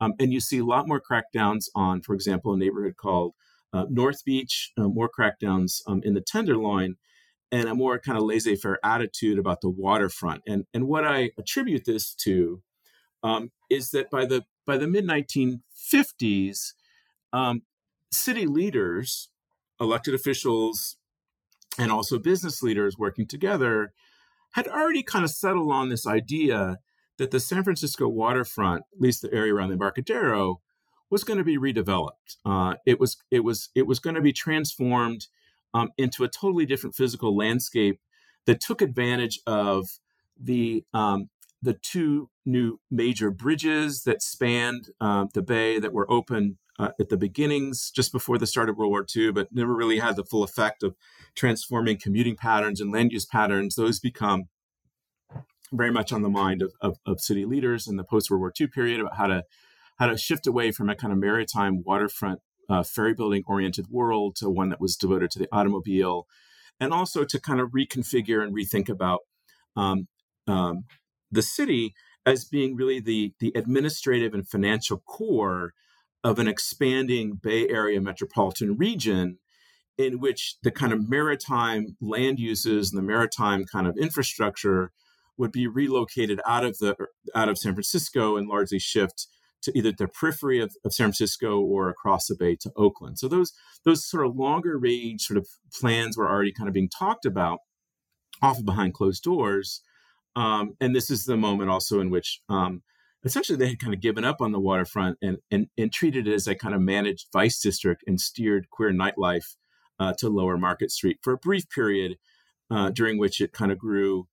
[0.00, 3.34] Um, and you see a lot more crackdowns on, for example, a neighborhood called
[3.72, 6.96] uh, North Beach, uh, more crackdowns um, in the Tenderloin,
[7.52, 10.42] and a more kind of laissez-faire attitude about the waterfront.
[10.46, 12.62] And and what I attribute this to
[13.22, 16.72] um, is that by the by the mid 1950s,
[17.32, 17.62] um,
[18.10, 19.28] city leaders,
[19.80, 20.96] elected officials,
[21.78, 23.92] and also business leaders working together
[24.52, 26.78] had already kind of settled on this idea
[27.18, 30.60] that the San Francisco waterfront, at least the area around the Embarcadero,
[31.10, 32.36] was going to be redeveloped.
[32.44, 35.26] Uh, it was it was it was going to be transformed
[35.74, 38.00] um, into a totally different physical landscape
[38.46, 39.86] that took advantage of
[40.40, 41.28] the um,
[41.62, 47.10] the two new major bridges that spanned uh, the bay that were open uh, at
[47.10, 50.24] the beginnings, just before the start of World War II, but never really had the
[50.24, 50.96] full effect of
[51.34, 53.74] transforming commuting patterns and land use patterns.
[53.74, 54.44] Those become
[55.72, 58.52] very much on the mind of, of, of city leaders in the post World War
[58.58, 59.44] II period about how to
[59.98, 62.40] how to shift away from a kind of maritime waterfront
[62.70, 66.26] uh, ferry building oriented world to one that was devoted to the automobile,
[66.80, 69.20] and also to kind of reconfigure and rethink about
[69.76, 70.08] um,
[70.46, 70.84] um,
[71.30, 71.92] the city
[72.24, 75.74] as being really the the administrative and financial core
[76.22, 79.38] of an expanding Bay Area metropolitan region
[79.96, 84.92] in which the kind of maritime land uses and the maritime kind of infrastructure
[85.36, 86.94] would be relocated out of the
[87.34, 89.28] out of San Francisco and largely shift
[89.62, 93.18] to either the periphery of, of San Francisco or across the bay to Oakland.
[93.18, 93.52] So those
[93.84, 97.60] those sort of longer range sort of plans were already kind of being talked about,
[98.42, 99.82] often behind closed doors.
[100.36, 102.82] Um, and this is the moment also in which um,
[103.24, 106.34] essentially they had kind of given up on the waterfront and, and, and treated it
[106.34, 109.56] as a kind of managed vice district and steered queer nightlife
[109.98, 112.16] uh, to lower Market Street for a brief period
[112.70, 114.26] uh, during which it kind of grew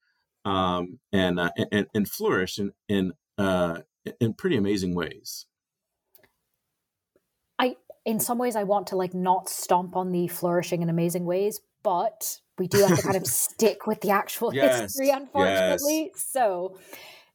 [0.45, 3.80] um, and, uh, and, and flourished in, in, uh,
[4.21, 5.45] in pretty amazing ways.
[7.60, 11.26] I, in some ways, I want to like not stomp on the flourishing in amazing
[11.26, 16.12] ways, but we do have to kind of stick with the actual yes, history, unfortunately.
[16.13, 16.26] Yes.
[16.32, 16.78] So,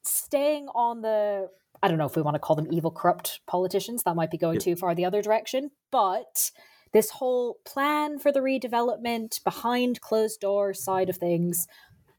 [0.03, 1.49] staying on the
[1.83, 4.05] I don't know if we want to call them evil, corrupt politicians.
[4.05, 4.63] That might be going yep.
[4.63, 5.73] too far the other direction.
[5.91, 6.53] But
[6.93, 11.67] this whole plan for the redevelopment behind closed door side of things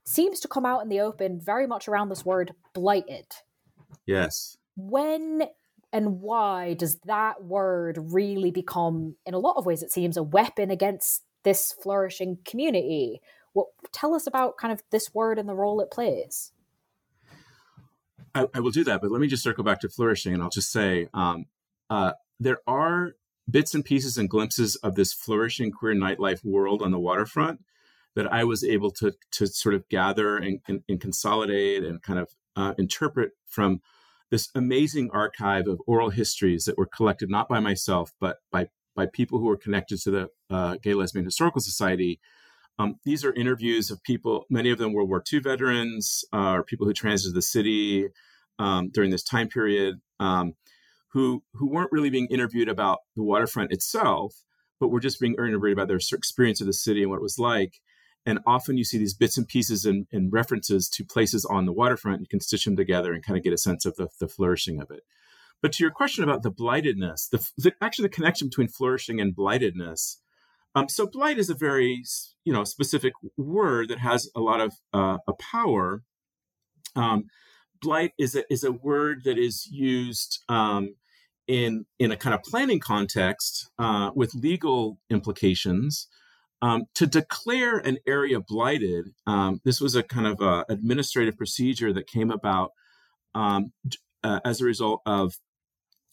[0.03, 3.27] seems to come out in the open very much around this word blighted.
[4.05, 4.57] Yes.
[4.75, 5.43] When
[5.93, 10.23] and why does that word really become, in a lot of ways, it seems, a
[10.23, 13.21] weapon against this flourishing community?
[13.53, 16.51] Well, tell us about kind of this word and the role it plays.
[18.35, 20.49] I, I, will do that, but let me just circle back to flourishing, and I'll
[20.49, 21.45] just say um,
[21.89, 23.13] uh, there are
[23.49, 27.61] bits and pieces and glimpses of this flourishing queer nightlife world on the waterfront
[28.15, 32.19] that I was able to to sort of gather and, and, and consolidate and kind
[32.19, 33.81] of uh, interpret from
[34.29, 39.07] this amazing archive of oral histories that were collected not by myself but by by
[39.07, 42.19] people who were connected to the uh, Gay Lesbian Historical Society
[42.79, 46.63] um, these are interviews of people, many of them World War II veterans uh, or
[46.63, 48.07] people who transited the city
[48.59, 50.53] um, during this time period, um,
[51.11, 54.33] who who weren't really being interviewed about the waterfront itself,
[54.79, 57.37] but were just being interviewed about their experience of the city and what it was
[57.37, 57.79] like.
[58.25, 61.73] And often you see these bits and pieces and, and references to places on the
[61.73, 62.21] waterfront.
[62.21, 64.81] You can stitch them together and kind of get a sense of the, the flourishing
[64.81, 65.03] of it.
[65.61, 69.35] But to your question about the blightedness, the, the, actually the connection between flourishing and
[69.35, 70.21] blightedness
[70.75, 72.03] um, so blight is a very
[72.45, 76.03] you know specific word that has a lot of uh, a power.
[76.95, 77.25] Um,
[77.81, 80.95] blight is a is a word that is used um,
[81.47, 86.07] in in a kind of planning context uh, with legal implications.
[86.61, 91.91] Um, to declare an area blighted, um, this was a kind of a administrative procedure
[91.91, 92.71] that came about
[93.35, 93.73] um,
[94.23, 95.33] uh, as a result of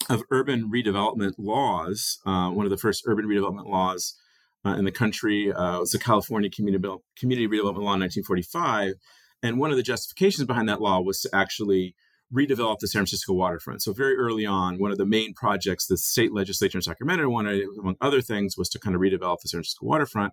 [0.08, 2.18] of urban redevelopment laws.
[2.26, 4.16] Uh, one of the first urban redevelopment laws
[4.64, 6.88] uh, in the country uh, was the California Community,
[7.18, 8.94] Community Redevelopment Law in 1945,
[9.42, 11.94] and one of the justifications behind that law was to actually
[12.32, 13.82] redevelop the San Francisco waterfront.
[13.82, 17.66] So very early on, one of the main projects the state legislature in Sacramento wanted,
[17.78, 20.32] among other things, was to kind of redevelop the San Francisco waterfront.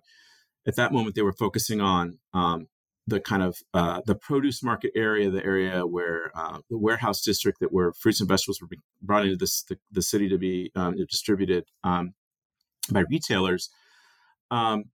[0.66, 2.68] At that moment, they were focusing on um,
[3.06, 7.58] the kind of uh, the produce market area, the area where uh, the warehouse district
[7.60, 8.68] that where fruits and vegetables were
[9.02, 12.12] brought into this, the, the city to be um, distributed um,
[12.92, 13.70] by retailers.
[14.50, 14.84] Um,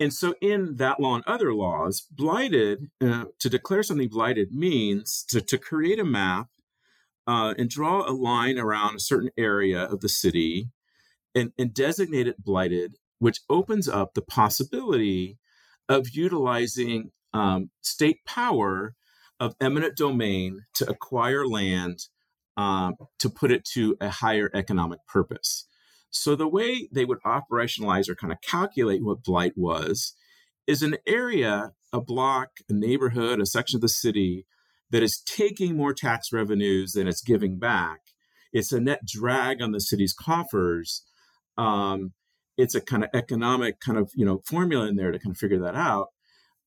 [0.00, 5.24] and so, in that law and other laws, blighted, uh, to declare something blighted means
[5.28, 6.48] to, to create a map
[7.26, 10.70] uh, and draw a line around a certain area of the city
[11.34, 15.38] and, and designate it blighted, which opens up the possibility
[15.88, 18.94] of utilizing um, state power
[19.38, 22.06] of eminent domain to acquire land
[22.56, 25.66] um, to put it to a higher economic purpose.
[26.12, 30.14] So the way they would operationalize or kind of calculate what blight was
[30.66, 34.46] is an area, a block, a neighborhood, a section of the city
[34.90, 38.00] that is taking more tax revenues than it's giving back.
[38.52, 41.02] It's a net drag on the city's coffers.
[41.56, 42.12] Um,
[42.58, 45.38] it's a kind of economic kind of you know formula in there to kind of
[45.38, 46.08] figure that out.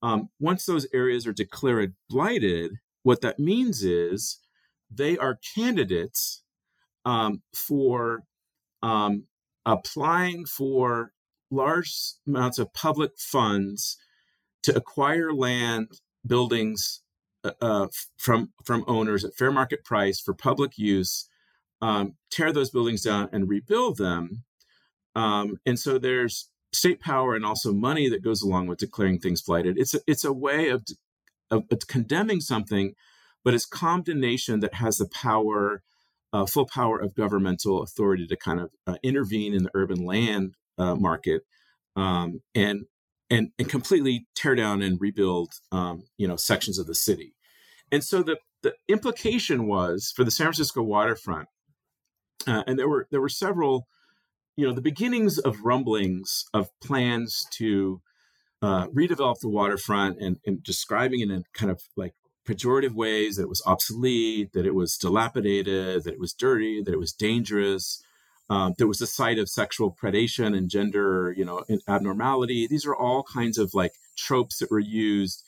[0.01, 2.71] Um, once those areas are declared blighted,
[3.03, 4.39] what that means is
[4.89, 6.41] they are candidates
[7.05, 8.23] um, for
[8.81, 9.25] um,
[9.65, 11.11] applying for
[11.51, 11.91] large
[12.27, 13.97] amounts of public funds
[14.63, 15.87] to acquire land,
[16.25, 17.01] buildings
[17.43, 17.87] uh, uh,
[18.17, 21.29] from from owners at fair market price for public use,
[21.81, 24.43] um, tear those buildings down and rebuild them.
[25.15, 29.41] Um, and so there's state power and also money that goes along with declaring things
[29.41, 29.77] blighted.
[29.77, 30.83] It's a, it's a way of,
[31.49, 32.95] of, of condemning something,
[33.43, 35.83] but it's condemnation that has the power
[36.35, 40.53] uh, full power of governmental authority to kind of uh, intervene in the urban land
[40.77, 41.43] uh, market
[41.95, 42.85] um, and
[43.29, 47.33] and and completely tear down and rebuild um, you know sections of the city.
[47.89, 51.47] And so the the implication was for the San Francisco waterfront,
[52.45, 53.87] uh, and there were there were several,
[54.57, 58.01] you know, the beginnings of rumblings of plans to
[58.61, 62.13] uh, redevelop the waterfront and, and describing it in kind of like
[62.47, 66.93] pejorative ways that it was obsolete, that it was dilapidated, that it was dirty, that
[66.93, 68.03] it was dangerous.
[68.49, 72.67] Um, there was a site of sexual predation and gender, you know, abnormality.
[72.67, 75.43] These are all kinds of like tropes that were used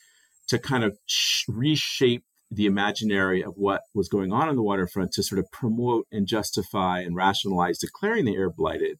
[0.48, 5.12] to kind of sh- reshape the imaginary of what was going on on the waterfront
[5.12, 8.98] to sort of promote and justify and rationalize declaring the air blighted.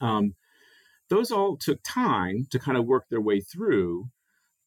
[0.00, 0.34] Um,
[1.08, 4.08] those all took time to kind of work their way through.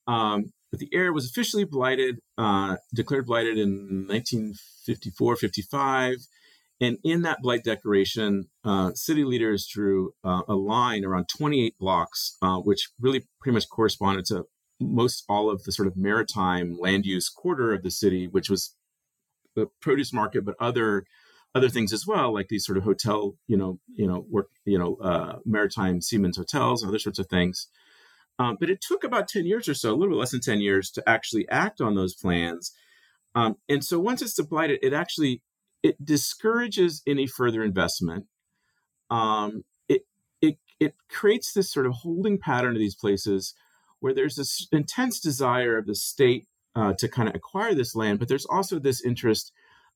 [0.08, 6.16] Um, but the area was officially blighted, uh, declared blighted in 1954 55.
[6.82, 12.38] And in that blight declaration, uh, city leaders drew uh, a line around 28 blocks,
[12.42, 14.46] uh, which really pretty much corresponded to
[14.80, 18.76] most all of the sort of maritime land use quarter of the city, which was
[19.56, 21.06] the produce market, but other
[21.54, 24.80] other things as well, like these sort of hotel, you know, you know, work, you
[24.80, 27.68] know, uh, maritime seamen's hotels other sorts of things.
[28.40, 30.62] Um, but it took about 10 years or so, a little bit less than 10
[30.62, 32.72] years to actually act on those plans.
[33.36, 35.42] Um, and so once it's deployed, it actually
[35.82, 38.26] it discourages any further investment.
[39.10, 40.04] Um, it,
[40.42, 43.54] it, it creates this sort of holding pattern of these places
[44.00, 48.20] where there's this intense desire of the state uh, to kind of acquire this land,
[48.20, 49.52] but there's also this interest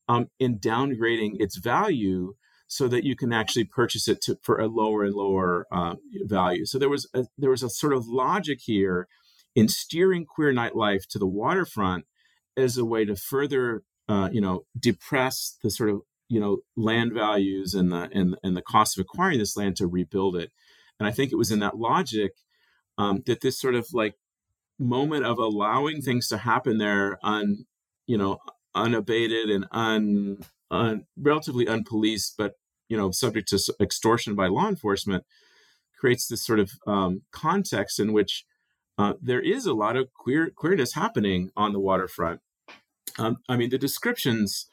[0.08, 2.36] um, in downgrading its value
[2.68, 5.96] so that you can actually purchase it to, for a lower and lower uh,
[6.26, 6.66] value.
[6.66, 9.08] So there was a, there was a sort of logic here
[9.56, 12.06] in steering queer nightlife to the waterfront
[12.58, 17.14] as a way to further uh, you know depress the sort of you know land
[17.14, 20.52] values and the and, and the cost of acquiring this land to rebuild it.
[21.00, 22.34] And I think it was in that logic
[22.98, 24.16] um, that this sort of like
[24.80, 27.66] moment of allowing things to happen there on
[28.06, 28.40] you know
[28.76, 30.38] unabated and un
[30.72, 32.54] un, relatively unpoliced, but
[32.90, 35.26] you know, subject to extortion by law enforcement,
[36.00, 38.46] creates this sort of um, context in which
[38.98, 42.42] uh, there is a lot of queer queerness happening on the waterfront.
[43.20, 44.68] Um, I mean, the descriptions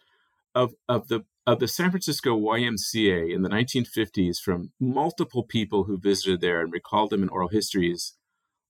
[0.54, 5.98] of of the of the San Francisco YMCA in the 1950s from multiple people who
[5.98, 8.14] visited there and recalled them in oral histories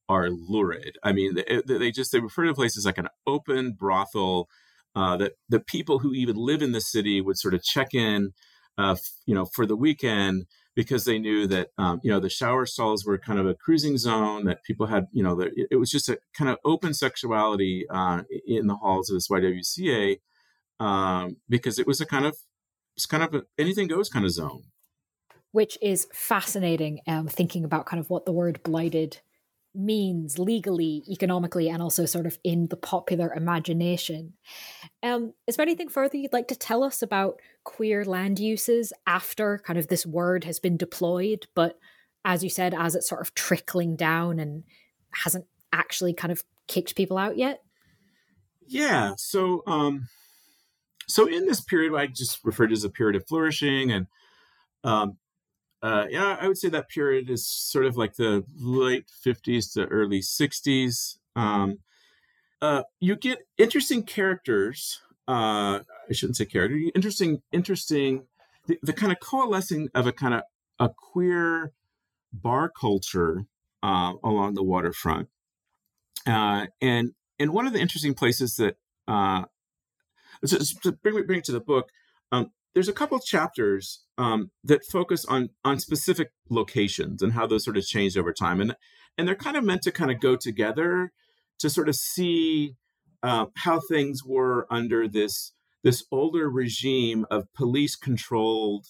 [0.09, 0.99] are lurid.
[1.03, 4.49] I mean, they, they just they refer to places like an open brothel
[4.95, 8.33] uh, that the people who even live in the city would sort of check in,
[8.79, 12.67] uh, you know, for the weekend because they knew that um, you know the shower
[12.67, 15.91] stalls were kind of a cruising zone that people had you know the, it was
[15.91, 20.19] just a kind of open sexuality uh, in the halls of this YWCA
[20.81, 22.37] um, because it was a kind of
[22.97, 24.65] it's kind of a anything goes kind of zone.
[25.53, 27.01] Which is fascinating.
[27.07, 29.21] Um, thinking about kind of what the word blighted
[29.75, 34.35] means legally, economically, and also sort of in the popular imagination.
[35.03, 39.59] Um, is there anything further you'd like to tell us about queer land uses after
[39.59, 41.79] kind of this word has been deployed, but
[42.25, 44.65] as you said, as it's sort of trickling down and
[45.13, 47.63] hasn't actually kind of kicked people out yet?
[48.67, 49.15] Yeah.
[49.17, 50.09] So, um,
[51.07, 54.07] so in this period, I just referred to as a period of flourishing, and
[54.85, 55.19] um,
[55.85, 59.85] uh, yeah, I would say that period is sort of like the late 50s to
[59.85, 61.19] early 60s.
[61.37, 61.81] Um,
[62.63, 65.03] uh, you get interesting characters.
[65.29, 66.79] Uh, I shouldn't say character.
[66.95, 68.25] Interesting, interesting.
[68.67, 70.45] The, the, kind of coalescing of a kind of
[70.81, 71.75] a queer
[72.33, 73.45] bar culture
[73.83, 75.29] uh, along the waterfront,
[76.27, 79.45] uh, and and one of the interesting places that uh,
[80.47, 81.91] so, so bring bring it to the book.
[82.33, 87.65] Um, there's a couple chapters um, that focus on on specific locations and how those
[87.65, 88.77] sort of changed over time, and
[89.17, 91.13] and they're kind of meant to kind of go together
[91.61, 92.75] to sort of see
[93.23, 95.53] uh, how things were under this
[95.83, 98.87] this older regime of police controlled,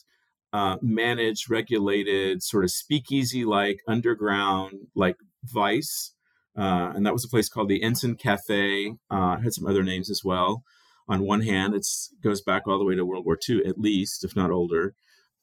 [0.52, 6.14] uh, managed, regulated, sort of speakeasy like underground like vice,
[6.56, 8.94] uh, and that was a place called the Ensign Cafe.
[9.10, 10.64] Uh, had some other names as well
[11.08, 11.86] on one hand, it
[12.22, 14.94] goes back all the way to World War II, at least, if not older.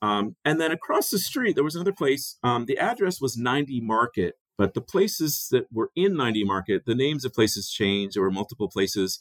[0.01, 2.37] Um, and then across the street, there was another place.
[2.41, 6.95] Um, the address was 90 Market, but the places that were in 90 Market, the
[6.95, 8.15] names of places changed.
[8.15, 9.19] There were multiple places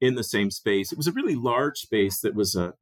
[0.00, 0.92] in the same space.
[0.92, 2.74] It was a really large space that was a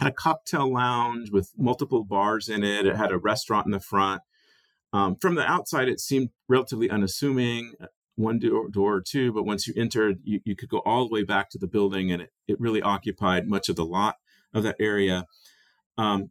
[0.00, 2.84] had a cocktail lounge with multiple bars in it.
[2.84, 4.22] It had a restaurant in the front.
[4.92, 7.74] Um, from the outside, it seemed relatively unassuming
[8.16, 11.12] one door, door or two, but once you entered, you, you could go all the
[11.12, 14.16] way back to the building, and it, it really occupied much of the lot
[14.52, 15.26] of that area.
[15.98, 16.30] Um,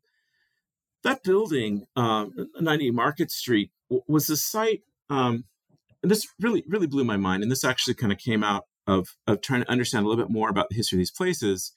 [1.03, 5.43] that building, um, 90 Market Street, w- was the site, um,
[6.01, 7.43] and this really, really blew my mind.
[7.43, 10.31] And this actually kind of came out of, of trying to understand a little bit
[10.31, 11.73] more about the history of these places.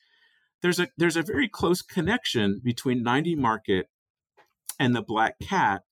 [0.62, 3.86] There's a there's a very close connection between 90 Market
[4.78, 5.82] and the Black Cat,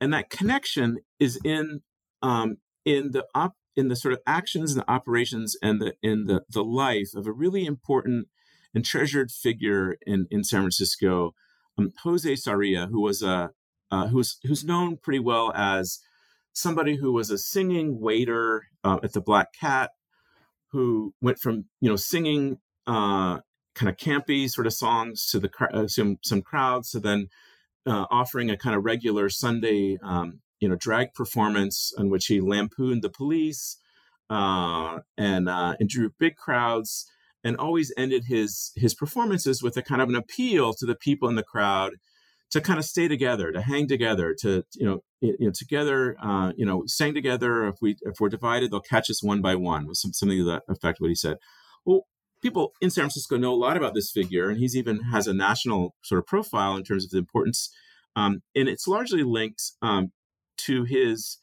[0.00, 1.80] and that connection is in
[2.22, 6.26] um, in the op- in the sort of actions and the operations and the in
[6.26, 8.28] the the life of a really important
[8.74, 11.34] and treasured figure in in San Francisco,
[11.78, 13.50] um, Jose Sarria, who was a
[13.90, 16.00] uh, who's who's known pretty well as
[16.52, 19.90] somebody who was a singing waiter uh, at the Black Cat,
[20.72, 23.38] who went from you know singing uh,
[23.74, 27.28] kind of campy sort of songs to the uh, some some crowds to then
[27.86, 32.40] uh, offering a kind of regular Sunday um, you know drag performance in which he
[32.40, 33.76] lampooned the police
[34.30, 37.06] uh, and uh, and drew big crowds
[37.44, 41.28] and always ended his his performances with a kind of an appeal to the people
[41.28, 41.92] in the crowd
[42.50, 46.52] to kind of stay together, to hang together, to you know, you know together, uh,
[46.56, 47.68] you know, staying together.
[47.68, 49.86] If we if we're divided, they'll catch us one by one.
[49.86, 50.98] Was some, something to that effect.
[50.98, 51.36] What he said.
[51.84, 52.06] Well,
[52.40, 55.34] people in San Francisco know a lot about this figure, and he's even has a
[55.34, 57.70] national sort of profile in terms of the importance.
[58.16, 60.12] Um, and it's largely linked um,
[60.58, 61.38] to his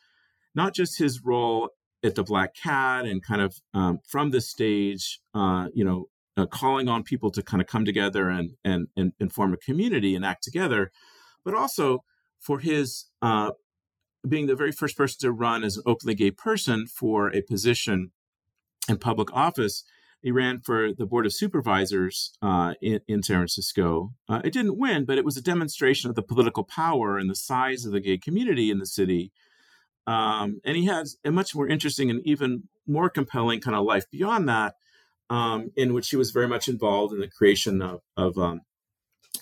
[0.54, 1.70] not just his role
[2.04, 6.06] at the Black Cat and kind of um, from the stage, uh, you know,
[6.38, 9.58] uh, calling on people to kind of come together and, and and and form a
[9.58, 10.92] community and act together,
[11.44, 12.04] but also
[12.40, 13.52] for his uh,
[14.28, 18.12] being the very first person to run as an openly gay person for a position
[18.88, 19.84] in public office.
[20.22, 24.14] He ran for the board of supervisors uh, in, in, San Francisco.
[24.30, 27.36] Uh, it didn't win, but it was a demonstration of the political power and the
[27.36, 29.32] size of the gay community in the city.
[30.06, 34.06] Um, and he has a much more interesting and even more compelling kind of life
[34.12, 34.76] beyond that,
[35.32, 38.62] um, in which he was very much involved in the creation of, of um,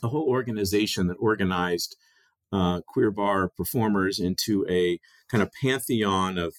[0.01, 1.97] a whole organization that organized
[2.51, 6.55] uh, queer bar performers into a kind of pantheon of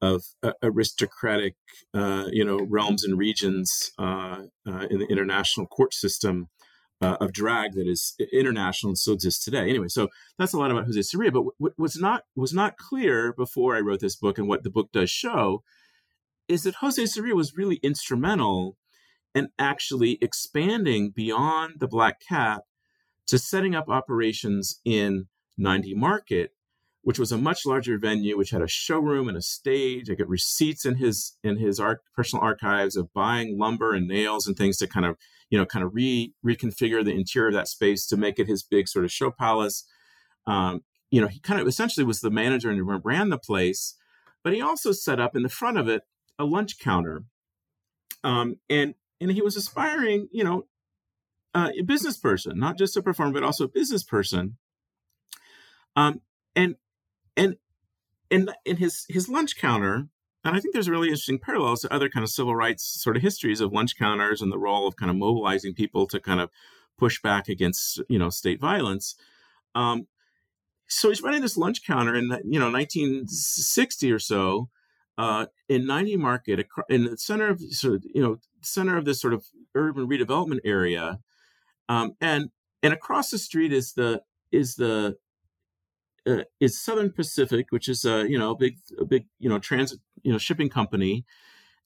[0.00, 1.54] of uh, aristocratic,
[1.94, 6.48] uh, you know, realms and regions uh, uh in the international court system
[7.00, 9.68] uh, of drag that is international and still exists today.
[9.68, 11.32] Anyway, so that's a lot about Jose Sarria.
[11.32, 14.70] But what was not was not clear before I wrote this book, and what the
[14.70, 15.62] book does show,
[16.48, 18.76] is that Jose Sarria was really instrumental
[19.34, 22.62] in actually expanding beyond the Black Cat
[23.26, 25.26] to setting up operations in
[25.56, 26.52] 90 Market
[27.02, 30.10] which was a much larger venue, which had a showroom and a stage.
[30.10, 34.46] I get receipts in his in his art, personal archives of buying lumber and nails
[34.46, 35.16] and things to kind of
[35.50, 38.62] you know kind of re reconfigure the interior of that space to make it his
[38.62, 39.84] big sort of show palace.
[40.46, 43.94] um, you know, he kind of essentially was the manager and ran the place,
[44.42, 46.02] but he also set up in the front of it
[46.38, 47.24] a lunch counter.
[48.22, 50.66] Um, and and he was aspiring, you know,
[51.54, 54.56] uh, a business person, not just a performer, but also a business person.
[55.96, 56.20] Um,
[56.54, 56.76] and
[57.38, 57.56] and
[58.30, 60.08] in in his his lunch counter,
[60.44, 63.22] and I think there's really interesting parallels to other kind of civil rights sort of
[63.22, 66.50] histories of lunch counters and the role of kind of mobilizing people to kind of
[66.98, 69.14] push back against you know state violence.
[69.74, 70.08] Um,
[70.88, 74.68] so he's running this lunch counter in you know 1960 or so
[75.16, 79.20] uh, in 90 Market in the center of sort of, you know center of this
[79.20, 81.20] sort of urban redevelopment area,
[81.88, 82.50] um, and
[82.82, 84.22] and across the street is the
[84.52, 85.16] is the
[86.28, 89.58] uh, is Southern Pacific, which is a you know a big a big you know
[89.58, 91.24] transit you know shipping company.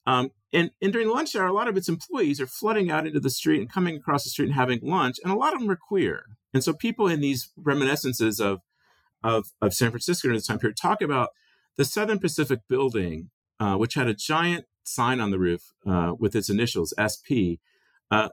[0.05, 3.21] Um, and, and during lunch hour, a lot of its employees are flooding out into
[3.21, 5.71] the street and coming across the street and having lunch, and a lot of them
[5.71, 6.25] are queer.
[6.53, 8.61] And so people in these reminiscences of
[9.23, 11.31] of, of San Francisco during this time period talk about
[11.77, 13.31] the Southern Pacific building,
[13.61, 17.63] uh, which had a giant sign on the roof uh, with its initials SP.
[18.11, 18.29] Uh,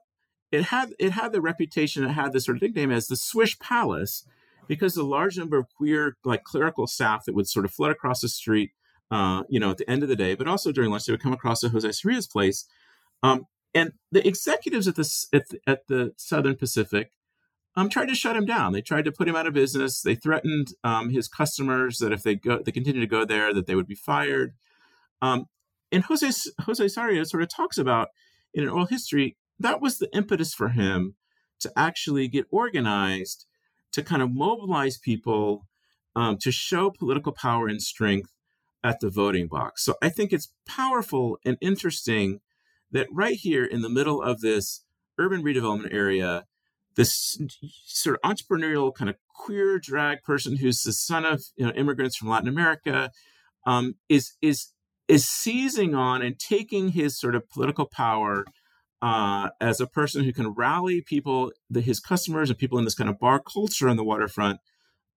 [0.52, 3.60] it had it had the reputation, it had this sort of nickname as the Swish
[3.60, 4.26] Palace,
[4.70, 8.22] because the large number of queer like clerical staff that would sort of flood across
[8.22, 8.72] the street,
[9.12, 11.22] uh, you know, at the end of the day, but also during lunch, they would
[11.22, 12.66] come across to Jose Sarria's place.
[13.22, 17.12] Um, and the executives at the, at the, at the Southern Pacific
[17.76, 18.72] um, tried to shut him down.
[18.72, 20.02] They tried to put him out of business.
[20.02, 23.68] They threatened um, his customers that if they go, they continue to go there, that
[23.68, 24.54] they would be fired.
[25.22, 25.48] Um,
[25.92, 28.10] and Jose Jose Sarria sort of talks about
[28.54, 31.16] in an oral history that was the impetus for him
[31.60, 33.46] to actually get organized,
[33.92, 35.66] to kind of mobilize people,
[36.16, 38.32] um, to show political power and strength
[38.84, 39.84] at the voting box.
[39.84, 42.40] So I think it's powerful and interesting
[42.92, 44.84] that right here in the middle of this
[45.18, 46.46] urban redevelopment area
[46.96, 47.40] this
[47.86, 52.18] sort of entrepreneurial kind of queer drag person who's the son of you know, immigrants
[52.18, 53.10] from Latin America
[53.66, 54.74] um, is is
[55.08, 58.46] is seizing on and taking his sort of political power
[59.02, 62.96] uh, as a person who can rally people, the, his customers and people in this
[62.96, 64.60] kind of bar culture on the waterfront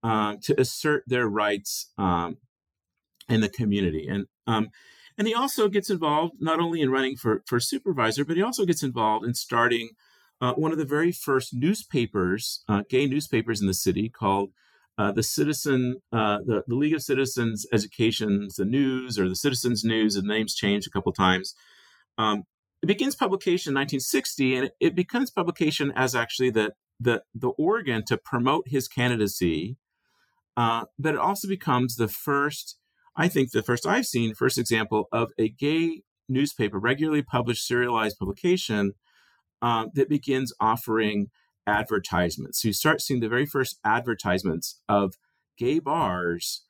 [0.03, 2.39] uh, to assert their rights um,
[3.29, 4.07] in the community.
[4.09, 4.71] And um,
[5.19, 8.65] and he also gets involved not only in running for for supervisor, but he also
[8.65, 9.91] gets involved in starting
[10.41, 14.51] uh, one of the very first newspapers, uh, gay newspapers in the city called
[14.99, 19.85] uh, the Citizen, uh, the, the, League of Citizens education the News, or the Citizens
[19.85, 21.55] News, the name's changed a couple times.
[22.19, 22.43] Um,
[22.83, 28.05] it begins publication in 1960, and it, becomes publication as actually the, the, the organ
[28.07, 29.77] to promote his candidacy.
[30.57, 32.77] Uh, but it also becomes the first,
[33.17, 38.19] I think, the first I've seen, first example of a gay newspaper, regularly published serialized
[38.19, 38.95] publication
[39.63, 41.29] um, that begins offering
[41.67, 42.61] advertisements.
[42.61, 45.15] So you start seeing the very first advertisements of
[45.57, 46.63] gay bars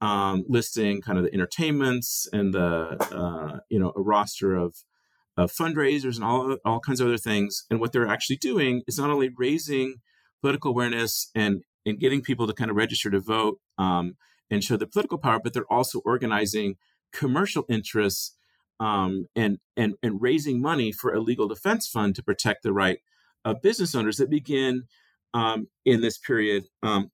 [0.00, 4.76] um, listing kind of the entertainments and the uh, you know a roster of,
[5.36, 7.64] of fundraisers and all all kinds of other things.
[7.70, 9.96] And what they're actually doing is not only raising
[10.40, 14.16] political awareness and and getting people to kind of register to vote um,
[14.50, 16.76] and show their political power, but they're also organizing
[17.12, 18.36] commercial interests
[18.78, 22.98] um, and and and raising money for a legal defense fund to protect the right
[23.44, 24.84] of business owners that begin
[25.32, 27.10] um, in this period um,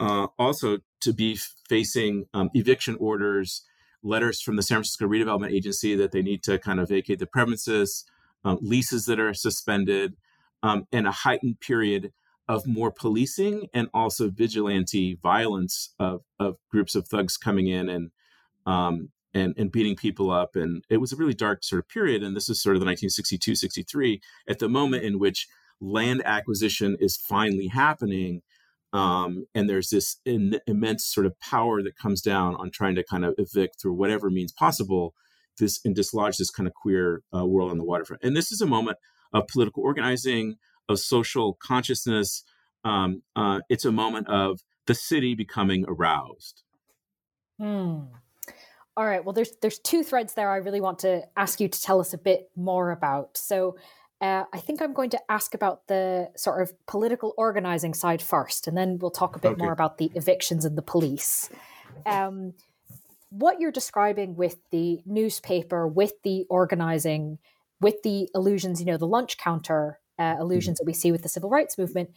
[0.00, 1.38] uh, also to be
[1.68, 3.64] facing um, eviction orders,
[4.02, 7.26] letters from the San Francisco Redevelopment Agency that they need to kind of vacate the
[7.26, 8.04] premises,
[8.44, 10.16] um, leases that are suspended,
[10.62, 12.12] um, and a heightened period
[12.48, 18.10] of more policing and also vigilante violence of, of groups of thugs coming in and
[18.66, 20.56] um, and, and beating people up.
[20.56, 22.22] And it was a really dark sort of period.
[22.22, 25.46] And this is sort of the 1962, 63, at the moment in which
[25.80, 28.42] land acquisition is finally happening.
[28.92, 33.04] Um, and there's this in, immense sort of power that comes down on trying to
[33.04, 35.14] kind of evict through whatever means possible
[35.58, 38.22] this and dislodge this kind of queer uh, world on the waterfront.
[38.22, 38.96] And this is a moment
[39.32, 40.56] of political organizing,
[40.88, 42.44] of social consciousness.
[42.84, 46.62] Um, uh, it's a moment of the city becoming aroused.
[47.58, 48.04] Hmm.
[48.96, 49.24] All right.
[49.24, 52.14] Well, there's there's two threads there I really want to ask you to tell us
[52.14, 53.36] a bit more about.
[53.36, 53.76] So,
[54.20, 58.66] uh, I think I'm going to ask about the sort of political organizing side first,
[58.66, 59.62] and then we'll talk a bit okay.
[59.62, 61.50] more about the evictions and the police.
[62.04, 62.54] Um,
[63.30, 67.38] what you're describing with the newspaper, with the organizing,
[67.80, 70.84] with the illusions, you know, the lunch counter uh, illusions mm-hmm.
[70.84, 72.10] that we see with the civil rights movement,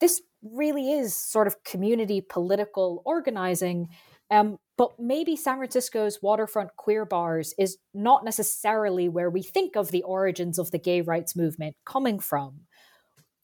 [0.00, 3.88] this really is sort of community political organizing
[4.30, 9.90] um, but maybe San Francisco's waterfront queer bars is not necessarily where we think of
[9.90, 12.62] the origins of the gay rights movement coming from.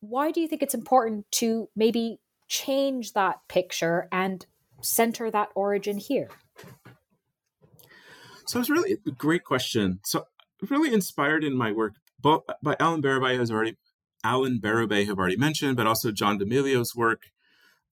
[0.00, 4.46] Why do you think it's important to maybe change that picture and
[4.80, 6.30] center that origin here?
[8.46, 10.00] So it's really a great question.
[10.04, 10.26] So
[10.70, 13.76] really inspired in my work both by Alan Berube has already
[14.24, 17.30] Alan Berube have already mentioned, but also John D'Emilio's work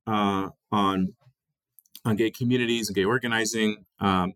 [0.07, 1.15] uh, on
[2.07, 3.85] on gay communities and gay organizing.
[4.01, 4.35] Um,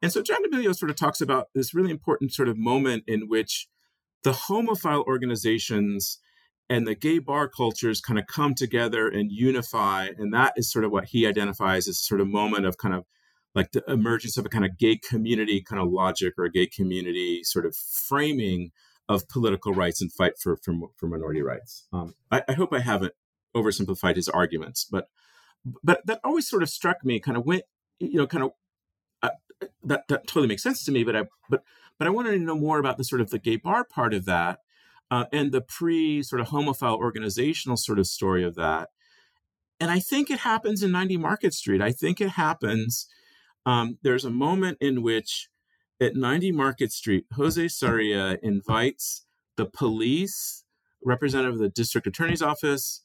[0.00, 3.28] and so John D'Emilio sort of talks about this really important sort of moment in
[3.28, 3.68] which
[4.24, 6.18] the homophile organizations
[6.68, 10.08] and the gay bar cultures kind of come together and unify.
[10.16, 13.04] And that is sort of what he identifies as sort of moment of kind of
[13.54, 16.66] like the emergence of a kind of gay community kind of logic or a gay
[16.66, 18.70] community sort of framing
[19.08, 21.86] of political rights and fight for for, for minority rights.
[21.92, 23.12] Um, I, I, hope I haven't
[23.54, 25.08] oversimplified his arguments, but
[25.82, 27.62] but that always sort of struck me, kind of went,
[27.98, 28.50] you know, kind of
[29.22, 29.30] uh,
[29.84, 31.04] that that totally makes sense to me.
[31.04, 31.62] But I but
[31.98, 34.24] but I wanted to know more about the sort of the gay bar part of
[34.24, 34.60] that
[35.10, 38.88] uh, and the pre sort of homophile organizational sort of story of that.
[39.78, 41.82] And I think it happens in 90 Market Street.
[41.82, 43.08] I think it happens.
[43.66, 45.48] Um, there's a moment in which
[46.00, 50.64] at 90 Market Street, Jose Sarria invites the police,
[51.04, 53.02] representative of the district attorney's office,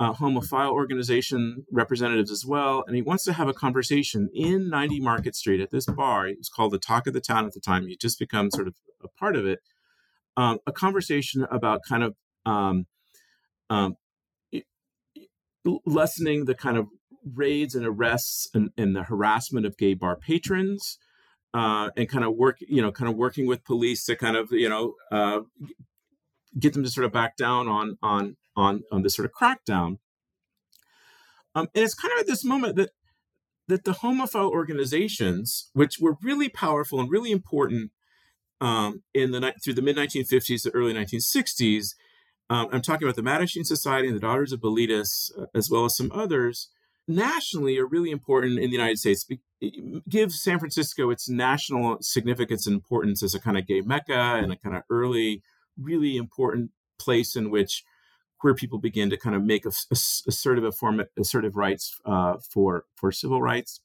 [0.00, 5.00] uh, homophile organization representatives as well, and he wants to have a conversation in 90
[5.00, 6.28] Market Street at this bar.
[6.28, 7.86] It was called the Talk of the Town at the time.
[7.86, 9.60] He just become sort of a part of it.
[10.36, 12.14] Um, a conversation about kind of
[12.46, 12.86] um,
[13.70, 13.96] um,
[15.84, 16.86] lessening the kind of
[17.34, 20.98] raids and arrests and, and the harassment of gay bar patrons,
[21.54, 24.52] uh, and kind of work, you know, kind of working with police to kind of,
[24.52, 25.40] you know, uh,
[26.58, 29.98] get them to sort of back down on on on on this sort of crackdown.
[31.54, 32.90] Um, and it's kind of at this moment that
[33.68, 37.92] that the homophile organizations, which were really powerful and really important
[38.60, 41.94] um, in the through the mid 1950s to early 1960s,
[42.50, 45.84] um, I'm talking about the Mattachine Society and the Daughters of Bilitis, uh, as well
[45.84, 46.70] as some others,
[47.06, 49.26] nationally are really important in the United States.
[50.08, 54.52] Give San Francisco its national significance and importance as a kind of gay mecca and
[54.52, 55.42] a kind of early,
[55.80, 57.84] really important place in which
[58.38, 60.64] queer people begin to kind of make a, a, assertive
[61.18, 63.80] assertive rights uh, for for civil rights.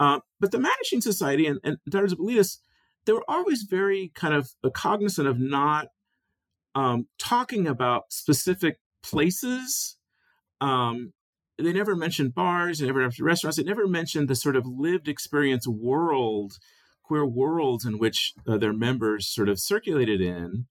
[0.00, 2.58] Uh, but the Mattachine Society and, and Daughters of Bilitis,
[3.06, 5.88] they were always very kind of cognizant of not
[6.74, 9.96] um, talking about specific places
[10.62, 11.12] um,
[11.58, 15.08] they never mentioned bars, they never mentioned restaurants, they never mentioned the sort of lived
[15.08, 16.58] experience world,
[17.02, 20.66] queer worlds in which uh, their members sort of circulated in.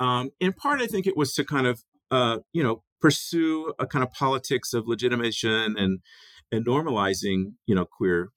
[0.00, 3.86] Um, in part, I think it was to kind of, uh, you know, pursue a
[3.86, 6.00] kind of politics of legitimation and
[6.52, 8.30] and normalizing, you know, queer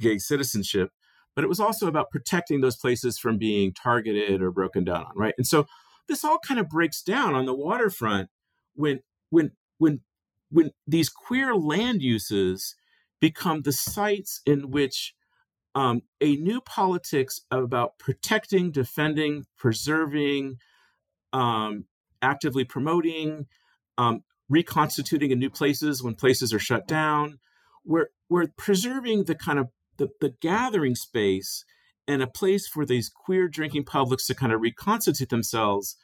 [0.00, 0.90] gay citizenship.
[1.34, 5.12] But it was also about protecting those places from being targeted or broken down on,
[5.14, 5.34] right?
[5.38, 5.66] And so
[6.08, 8.28] this all kind of breaks down on the waterfront
[8.74, 10.00] when when when
[10.50, 12.74] when these queer land uses
[13.20, 15.14] become the sites in which
[15.78, 20.56] um, a new politics about protecting, defending, preserving,
[21.32, 21.84] um,
[22.20, 23.46] actively promoting,
[23.96, 27.38] um, reconstituting in new places when places are shut down.
[27.84, 29.68] We're, we're preserving the kind of
[29.98, 31.64] the, the gathering space
[32.08, 35.96] and a place for these queer drinking publics to kind of reconstitute themselves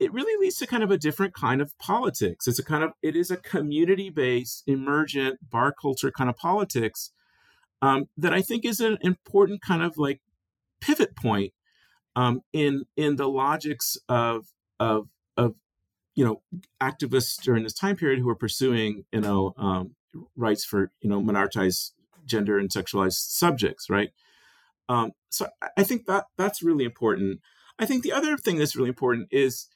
[0.00, 2.48] it really leads to kind of a different kind of politics.
[2.48, 7.12] It's a kind of it is a community based, emergent bar culture kind of politics
[7.84, 10.22] um, that I think is an important kind of like
[10.80, 11.52] pivot point
[12.16, 14.46] um, in in the logics of
[14.80, 15.54] of of
[16.14, 16.40] you know
[16.80, 19.94] activists during this time period who are pursuing you know um,
[20.34, 21.90] rights for you know minoritized
[22.24, 24.10] gender and sexualized subjects, right?
[24.88, 27.40] Um, so I think that that's really important.
[27.78, 29.68] I think the other thing that's really important is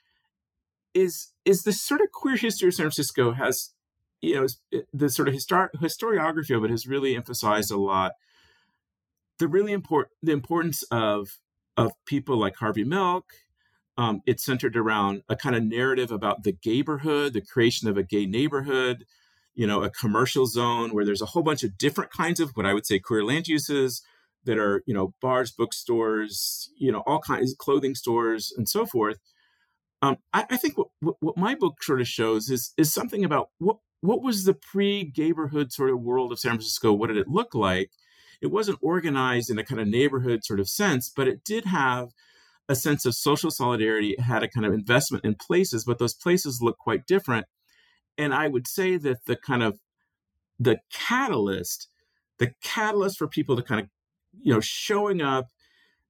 [0.95, 3.75] is is this sort of queer history of San Francisco has
[4.21, 4.47] you know
[4.93, 8.12] the sort of histor- historiography of it has really emphasized a lot
[9.39, 11.39] the really important the importance of
[11.77, 13.33] of people like Harvey Milk.
[13.97, 18.05] Um, it's centered around a kind of narrative about the neighborhood, the creation of a
[18.05, 19.05] gay neighborhood,
[19.55, 22.66] you know, a commercial zone where there's a whole bunch of different kinds of what
[22.66, 24.03] I would say queer land uses
[24.45, 28.87] that are, you know, bars, bookstores, you know, all kinds, of clothing stores, and so
[28.87, 29.19] forth.
[30.01, 33.25] Um, I, I, think what, what, what my book sort of shows is is something
[33.25, 36.92] about what what was the pre-neighborhood sort of world of San Francisco?
[36.92, 37.90] What did it look like?
[38.40, 42.11] It wasn't organized in a kind of neighborhood sort of sense, but it did have
[42.68, 44.11] a sense of social solidarity.
[44.11, 47.46] It had a kind of investment in places, but those places look quite different.
[48.16, 49.80] And I would say that the kind of
[50.59, 51.88] the catalyst,
[52.38, 53.88] the catalyst for people to kind of,
[54.40, 55.49] you know, showing up,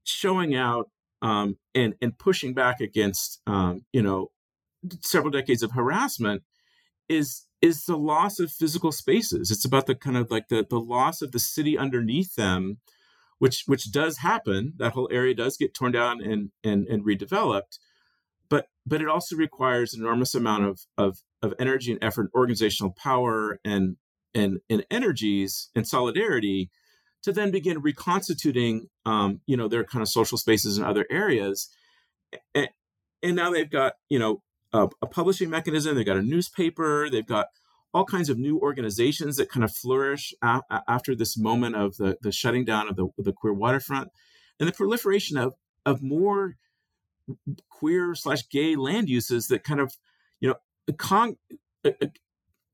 [0.04, 0.90] showing out,
[1.22, 4.30] um, and and pushing back against um, you know
[5.00, 6.42] several decades of harassment
[7.08, 9.50] is is the loss of physical spaces.
[9.50, 12.78] It's about the kind of like the the loss of the city underneath them,
[13.38, 14.74] which which does happen.
[14.76, 17.78] That whole area does get torn down and and and redeveloped,
[18.48, 22.92] but but it also requires an enormous amount of of of energy and effort, organizational
[22.92, 23.96] power, and
[24.34, 26.70] and and energies and solidarity
[27.22, 31.68] to then begin reconstituting, um, you know, their kind of social spaces in other areas.
[32.54, 32.68] And,
[33.22, 34.42] and now they've got, you know,
[34.72, 35.96] a, a publishing mechanism.
[35.96, 37.08] They've got a newspaper.
[37.10, 37.46] They've got
[37.94, 42.18] all kinds of new organizations that kind of flourish a- after this moment of the,
[42.20, 44.10] the shutting down of the, the queer waterfront
[44.60, 45.54] and the proliferation of,
[45.86, 46.56] of more
[47.70, 49.96] queer slash gay land uses that kind of,
[50.40, 51.36] you know, con-
[51.84, 52.06] uh, uh,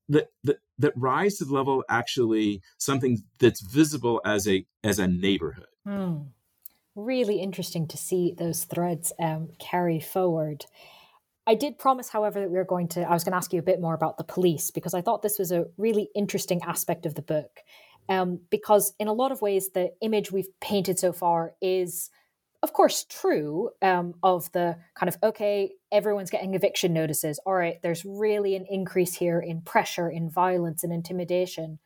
[0.09, 4.99] that, that that rise to the level of actually something that's visible as a as
[4.99, 5.67] a neighborhood.
[5.87, 6.27] Mm.
[6.95, 10.67] Really interesting to see those threads um, carry forward.
[11.47, 13.59] I did promise, however, that we were going to, I was going to ask you
[13.59, 17.05] a bit more about the police because I thought this was a really interesting aspect
[17.05, 17.61] of the book.
[18.09, 22.11] Um, because in a lot of ways, the image we've painted so far is,
[22.63, 27.39] of course, true um, of the kind of, okay, everyone's getting eviction notices.
[27.47, 31.79] All right, there's really an increase here in pressure, in violence, and intimidation.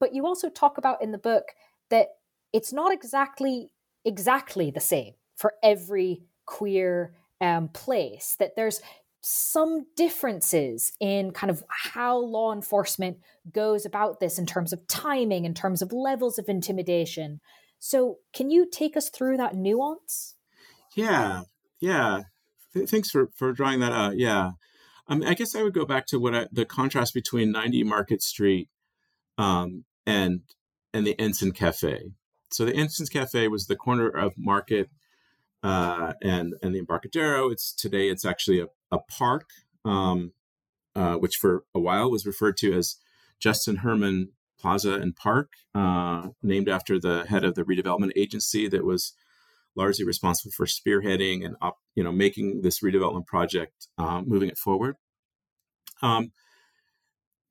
[0.00, 1.46] But you also talk about in the book
[1.90, 2.08] that
[2.52, 3.72] it's not exactly
[4.04, 8.80] exactly the same for every queer um, place, that there's
[9.20, 13.18] some differences in kind of how law enforcement
[13.52, 17.40] goes about this in terms of timing, in terms of levels of intimidation.
[17.78, 20.34] So, can you take us through that nuance?
[20.94, 21.42] Yeah,
[21.80, 22.22] yeah.
[22.86, 24.16] thanks for for drawing that out.
[24.16, 24.52] Yeah,
[25.08, 28.22] um, I guess I would go back to what I, the contrast between 90 Market
[28.22, 28.68] Street
[29.38, 30.40] um, and
[30.92, 32.10] and the Ensign Cafe.
[32.50, 34.90] So the Ensign Cafe was the corner of Market
[35.62, 37.50] uh, and and the Embarcadero.
[37.50, 39.50] It's today it's actually a, a park,
[39.84, 40.32] um,
[40.94, 42.96] uh, which for a while was referred to as
[43.38, 44.30] Justin Herman
[44.60, 49.14] Plaza and Park, uh, named after the head of the redevelopment agency that was
[49.76, 54.58] largely responsible for spearheading and up, you know making this redevelopment project uh, moving it
[54.58, 54.96] forward.
[56.02, 56.32] Um,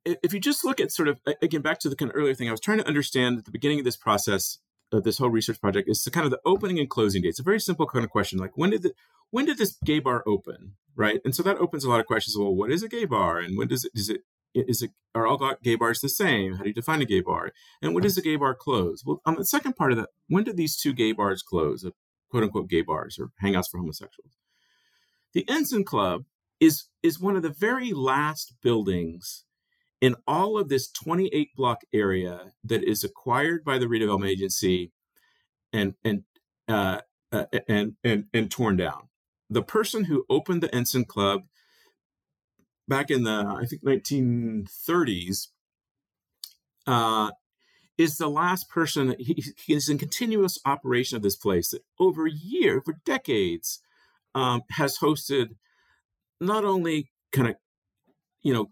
[0.05, 2.47] if you just look at sort of again back to the kind of earlier thing,
[2.47, 4.59] I was trying to understand at the beginning of this process
[4.91, 7.39] of this whole research project is to kind of the opening and closing dates.
[7.39, 8.93] A very simple kind of question, like when did the
[9.29, 11.19] when did this gay bar open, right?
[11.25, 12.37] And so that opens a lot of questions.
[12.37, 14.21] Well, what is a gay bar, and when does it is it
[14.53, 16.53] is it are all gay bars the same?
[16.53, 17.51] How do you define a gay bar?
[17.81, 19.03] And when does a gay bar close?
[19.05, 21.83] Well, on the second part of that, when did these two gay bars close?
[21.85, 21.91] Uh,
[22.29, 24.33] quote unquote gay bars or hangouts for homosexuals.
[25.33, 26.25] The Ensign Club
[26.59, 29.45] is is one of the very last buildings
[30.01, 34.91] in all of this 28 block area that is acquired by the redevelopment agency
[35.73, 36.23] and and
[36.67, 39.09] uh, uh, and and and torn down.
[39.49, 41.43] The person who opened the Ensign Club
[42.87, 45.47] back in the I think 1930s
[46.85, 47.31] uh,
[47.97, 49.15] is the last person.
[49.19, 53.79] He, he, is in continuous operation of this place that over a year, for decades,
[54.35, 55.55] um, has hosted
[56.39, 57.55] not only kind of
[58.43, 58.67] you know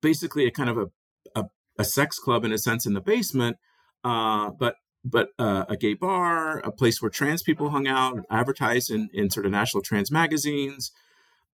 [0.00, 0.86] basically a kind of a,
[1.34, 1.44] a,
[1.78, 3.56] a sex club in a sense in the basement,
[4.02, 8.90] uh, but but uh, a gay bar, a place where trans people hung out, advertised
[8.90, 10.92] in, in sort of national trans magazines,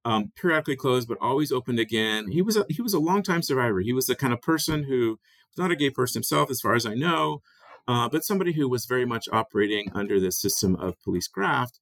[0.04, 2.30] um, periodically closed but always opened again.
[2.30, 3.80] He was a, he was a longtime survivor.
[3.80, 5.18] He was the kind of person who
[5.50, 7.42] was not a gay person himself, as far as I know,
[7.88, 11.80] uh, but somebody who was very much operating under this system of police graft.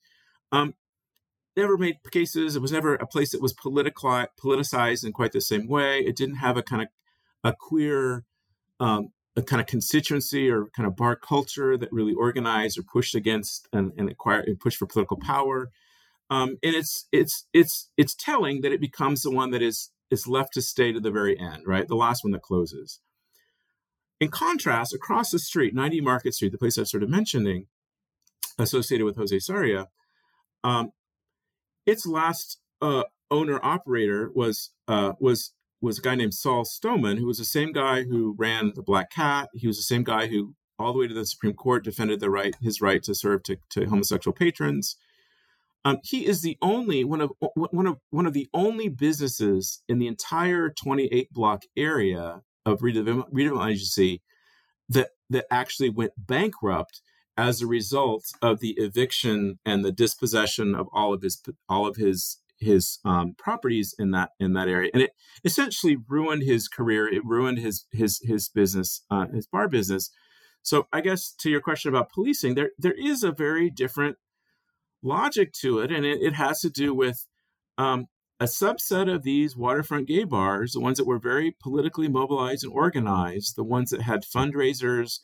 [0.51, 0.75] Um,
[1.59, 2.57] never made cases.
[2.57, 6.01] It was never a place that was politicized in quite the same way.
[6.01, 6.89] It didn't have a kind of
[7.45, 8.25] a queer,
[8.81, 13.15] um, a kind of constituency or kind of bar culture that really organized or pushed
[13.15, 15.71] against and, and and pushed for political power.
[16.31, 20.27] Um, and it's it's it's it's telling that it becomes the one that is is
[20.27, 21.87] left to stay to the very end, right?
[21.87, 23.01] The last one that closes.
[24.21, 27.67] In contrast, across the street, 90 Market Street, the place I started mentioning,
[28.59, 29.87] associated with Jose Sarria,
[30.65, 30.93] um,
[31.89, 37.27] its last uh, owner operator was uh, was was a guy named Sol Stoumen, who
[37.27, 39.49] was the same guy who ran the Black Cat.
[39.55, 42.31] He was the same guy who, all the way to the Supreme Court, defended the
[42.31, 44.97] right his right to serve to, to homosexual patrons.
[45.85, 49.99] Um, he is the only one of one of one of the only businesses in
[49.99, 54.21] the entire 28 block area of redevelopment agency
[54.91, 57.01] that that actually went bankrupt
[57.39, 61.97] as a result of the eviction and the dispossession of all of his all of
[61.97, 65.13] his his um, properties in that in that area, and it
[65.45, 67.07] essentially ruined his career.
[67.07, 70.11] It ruined his his his business, uh, his bar business.
[70.63, 74.17] So, I guess to your question about policing, there there is a very different
[75.01, 77.25] logic to it, and it, it has to do with
[77.79, 78.07] um,
[78.41, 82.73] a subset of these waterfront gay bars, the ones that were very politically mobilized and
[82.73, 85.21] organized, the ones that had fundraisers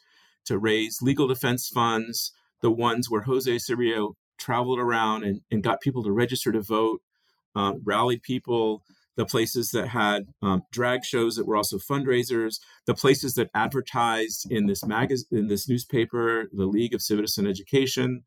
[0.47, 5.81] to raise legal defense funds, the ones where Jose Sarria traveled around and, and got
[5.81, 7.01] people to register to vote,
[7.55, 8.83] uh, rallied people,
[9.17, 14.51] the places that had um, drag shows that were also fundraisers, the places that advertised
[14.51, 18.25] in this magazine, in this newspaper, the League of Citizen Education.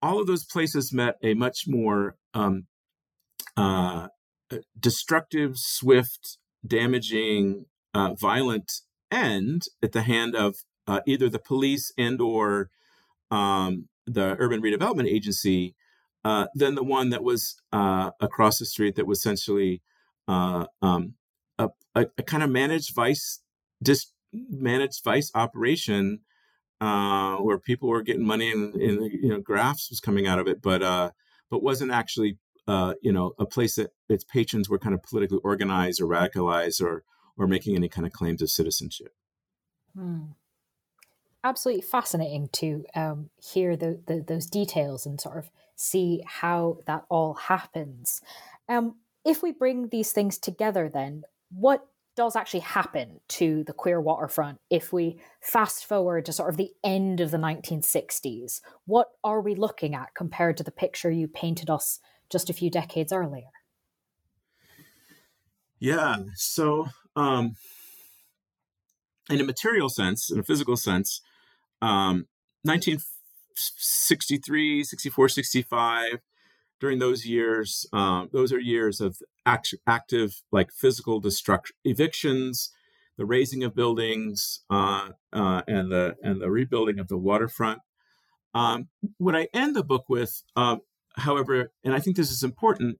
[0.00, 2.66] All of those places met a much more um,
[3.56, 4.08] uh,
[4.78, 8.70] destructive, swift, damaging, uh, violent
[9.10, 10.56] end at the hand of
[10.90, 12.68] uh, either the police and or
[13.30, 15.76] um, the urban redevelopment agency
[16.24, 19.82] uh, than the one that was uh, across the street that was essentially
[20.26, 21.14] uh, um,
[21.58, 23.40] a, a, a, kind of managed vice
[23.80, 26.20] dis, managed vice operation
[26.80, 30.48] uh, where people were getting money and, and, you know graphs was coming out of
[30.48, 31.10] it, but uh,
[31.50, 32.36] but wasn't actually
[33.00, 37.04] you know a place that its patrons were kind of politically organized or radicalized or
[37.36, 39.14] or making any kind of claims of citizenship.
[39.94, 40.32] Hmm
[41.44, 47.04] absolutely fascinating to um, hear the, the, those details and sort of see how that
[47.08, 48.20] all happens.
[48.68, 51.86] Um, if we bring these things together, then what
[52.16, 56.72] does actually happen to the queer waterfront if we fast forward to sort of the
[56.84, 58.60] end of the 1960s?
[58.84, 62.70] What are we looking at compared to the picture you painted us just a few
[62.70, 63.50] decades earlier?
[65.78, 67.56] Yeah, so um,
[69.30, 71.22] in a material sense, in a physical sense,
[71.82, 72.26] um,
[72.62, 76.20] 1963, 64, 65,
[76.80, 82.72] during those years, um, those are years of act- active, like physical destruction, evictions,
[83.18, 87.80] the razing of buildings, uh, uh, and the and the rebuilding of the waterfront.
[88.54, 90.78] Um, what I end the book with, uh,
[91.16, 92.98] however, and I think this is important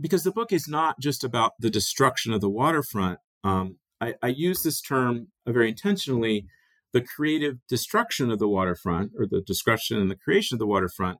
[0.00, 3.18] because the book is not just about the destruction of the waterfront.
[3.42, 6.46] Um, I, I, use this term very intentionally
[6.92, 11.18] the creative destruction of the waterfront or the destruction and the creation of the waterfront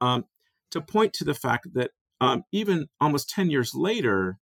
[0.00, 0.24] um,
[0.70, 1.90] to point to the fact that
[2.20, 4.38] um, even almost 10 years later,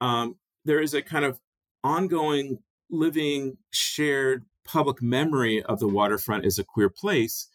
[0.00, 1.40] um, there is a kind of
[1.82, 2.58] ongoing,
[2.90, 7.48] living, shared public memory of the waterfront as a queer place.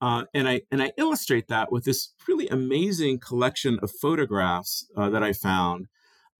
[0.00, 5.08] Uh, and I and I illustrate that with this really amazing collection of photographs uh,
[5.10, 5.86] that I found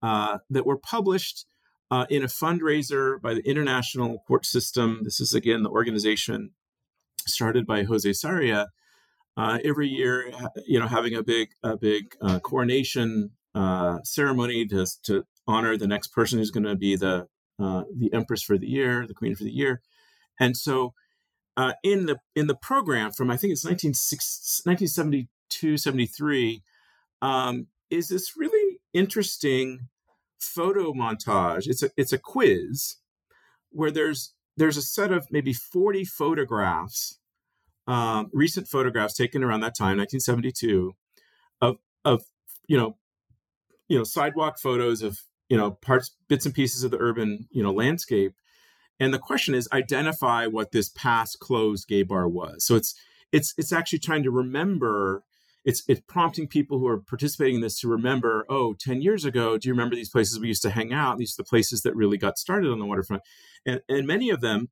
[0.02, 1.46] uh, that were published
[1.94, 5.02] uh, in a fundraiser by the International Court System.
[5.04, 6.50] This is again the organization
[7.20, 8.66] started by Jose Sarria.
[9.36, 10.32] Uh, every year,
[10.66, 15.86] you know, having a big a big uh, coronation uh, ceremony to to honor the
[15.86, 17.28] next person who's going to be the
[17.60, 19.80] uh, the empress for the year, the queen for the year,
[20.40, 20.94] and so.
[21.56, 26.64] Uh, in the in the program from I think it's 1972 73
[27.22, 29.86] um, is this really interesting
[30.44, 31.66] photo montage.
[31.66, 32.96] It's a it's a quiz
[33.70, 37.18] where there's there's a set of maybe 40 photographs,
[37.88, 40.92] um, recent photographs taken around that time, 1972,
[41.60, 42.22] of of
[42.68, 42.96] you know
[43.88, 45.18] you know sidewalk photos of
[45.48, 48.34] you know parts bits and pieces of the urban you know landscape
[49.00, 52.94] and the question is identify what this past closed gay bar was so it's
[53.32, 55.22] it's it's actually trying to remember
[55.64, 59.56] it's it's prompting people who are participating in this to remember oh 10 years ago
[59.56, 61.18] do you remember these places we used to hang out?
[61.18, 63.22] These are the places that really got started on the waterfront.
[63.66, 64.68] And and many of them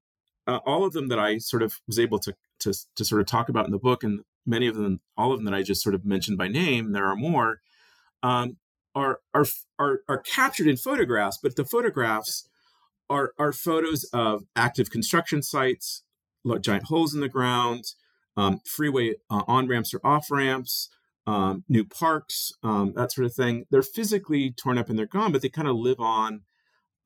[0.47, 3.27] uh, all of them that i sort of was able to, to to sort of
[3.27, 5.83] talk about in the book and many of them all of them that i just
[5.83, 7.61] sort of mentioned by name there are more
[8.23, 8.57] um,
[8.95, 9.47] are, are
[9.79, 12.49] are are captured in photographs but the photographs
[13.09, 16.03] are are photos of active construction sites
[16.61, 17.95] giant holes in the ground
[18.37, 20.89] um, freeway uh, on ramps or off ramps,
[21.27, 23.67] um, new parks, um, that sort of thing.
[23.71, 26.43] They're physically torn up and they're gone, but they kind of live on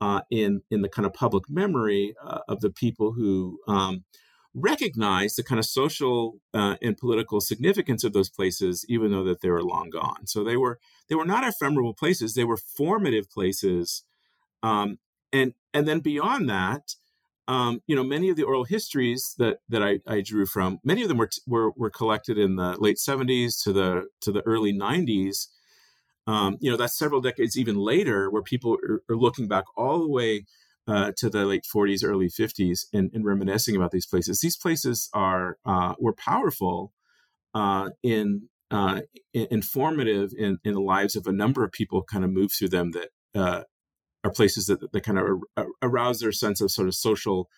[0.01, 4.03] uh, in in the kind of public memory uh, of the people who um,
[4.53, 9.41] recognize the kind of social uh, and political significance of those places, even though that
[9.41, 10.25] they were long gone.
[10.25, 14.03] So they were they were not ephemeral places; they were formative places.
[14.63, 14.99] Um,
[15.31, 16.95] and and then beyond that,
[17.47, 21.01] um, you know, many of the oral histories that that I, I drew from, many
[21.01, 24.73] of them were, were, were collected in the late '70s to the to the early
[24.73, 25.47] '90s.
[26.25, 29.99] Um, you know, that's several decades even later, where people are, are looking back all
[29.99, 30.45] the way
[30.87, 34.39] uh, to the late 40s, early 50s, and, and, reminiscing about these places.
[34.39, 36.93] These places are uh, were powerful
[37.53, 39.01] uh, in, uh,
[39.33, 42.03] informative in, in the lives of a number of people.
[42.03, 43.63] Kind of moved through them that uh,
[44.27, 45.41] are places that, that kind of
[45.81, 47.49] arouse their sense of sort of social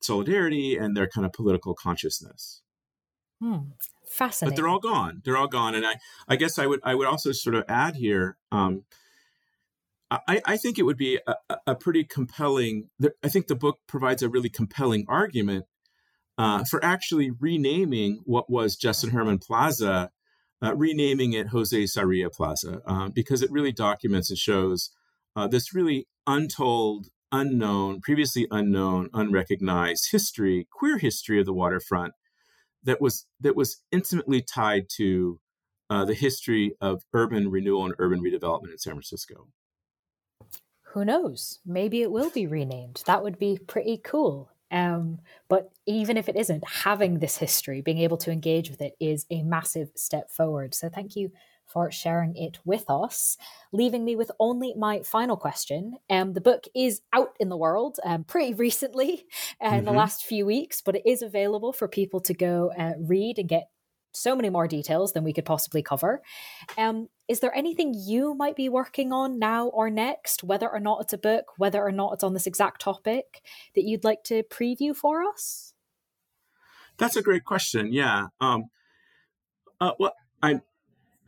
[0.00, 2.62] solidarity and their kind of political consciousness.
[3.40, 3.70] Hmm.
[4.06, 4.54] Fascinating.
[4.54, 5.22] But they're all gone.
[5.24, 5.74] They're all gone.
[5.74, 5.96] And I,
[6.26, 8.36] I guess I would I would also sort of add here.
[8.50, 8.84] Um,
[10.10, 11.34] I, I think it would be a,
[11.66, 12.88] a pretty compelling.
[13.22, 15.66] I think the book provides a really compelling argument
[16.38, 20.10] uh, for actually renaming what was Justin Herman Plaza,
[20.62, 24.90] uh, renaming it Jose Sarria Plaza, uh, because it really documents and shows
[25.36, 32.14] uh, this really untold, unknown, previously unknown, unrecognized history, queer history of the waterfront
[32.84, 35.40] that was that was intimately tied to
[35.90, 39.48] uh, the history of urban renewal and urban redevelopment in San Francisco.
[40.92, 41.60] Who knows?
[41.66, 43.02] Maybe it will be renamed.
[43.06, 44.50] That would be pretty cool.
[44.70, 48.94] Um, but even if it isn't, having this history, being able to engage with it
[49.00, 50.74] is a massive step forward.
[50.74, 51.32] So thank you
[51.68, 53.36] for sharing it with us,
[53.72, 55.94] leaving me with only my final question.
[56.10, 59.26] Um, the book is out in the world um, pretty recently,
[59.62, 59.84] uh, in mm-hmm.
[59.86, 63.48] the last few weeks, but it is available for people to go uh, read and
[63.48, 63.68] get
[64.12, 66.22] so many more details than we could possibly cover.
[66.76, 71.02] Um, is there anything you might be working on now or next, whether or not
[71.02, 73.42] it's a book, whether or not it's on this exact topic,
[73.74, 75.74] that you'd like to preview for us?
[76.96, 77.92] That's a great question.
[77.92, 78.26] Yeah.
[78.40, 78.70] Um,
[79.80, 80.62] uh, well, I'm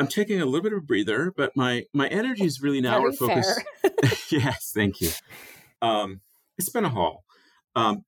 [0.01, 3.05] I'm taking a little bit of a breather, but my my energy is really now
[3.05, 3.61] are focused.
[4.31, 5.11] yes, thank you.
[5.83, 6.23] Um,
[6.57, 7.25] it's been a haul.
[7.77, 8.05] Um,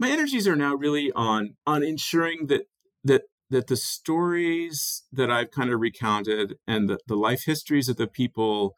[0.00, 2.62] my energies are now really on on ensuring that
[3.04, 7.96] that that the stories that I've kind of recounted and the, the life histories of
[7.96, 8.74] the people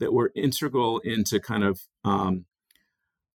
[0.00, 2.46] that were integral into kind of um,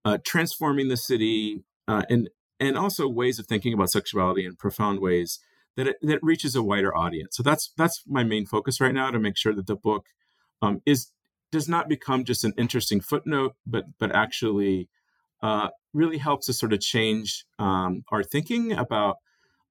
[0.04, 2.28] uh, transforming the city uh, and
[2.60, 5.40] and also ways of thinking about sexuality in profound ways
[5.76, 7.36] that it, that reaches a wider audience.
[7.36, 10.06] So that's that's my main focus right now to make sure that the book
[10.62, 11.12] um, is
[11.52, 14.90] does not become just an interesting footnote, but but actually
[15.42, 19.18] uh, really helps to sort of change um, our thinking about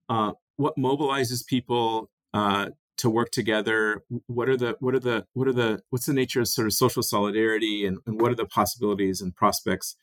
[0.09, 4.03] uh, what mobilizes people uh, to work together.
[4.27, 6.73] What are the what are the what are the what's the nature of sort of
[6.73, 9.97] social solidarity, and, and what are the possibilities and prospects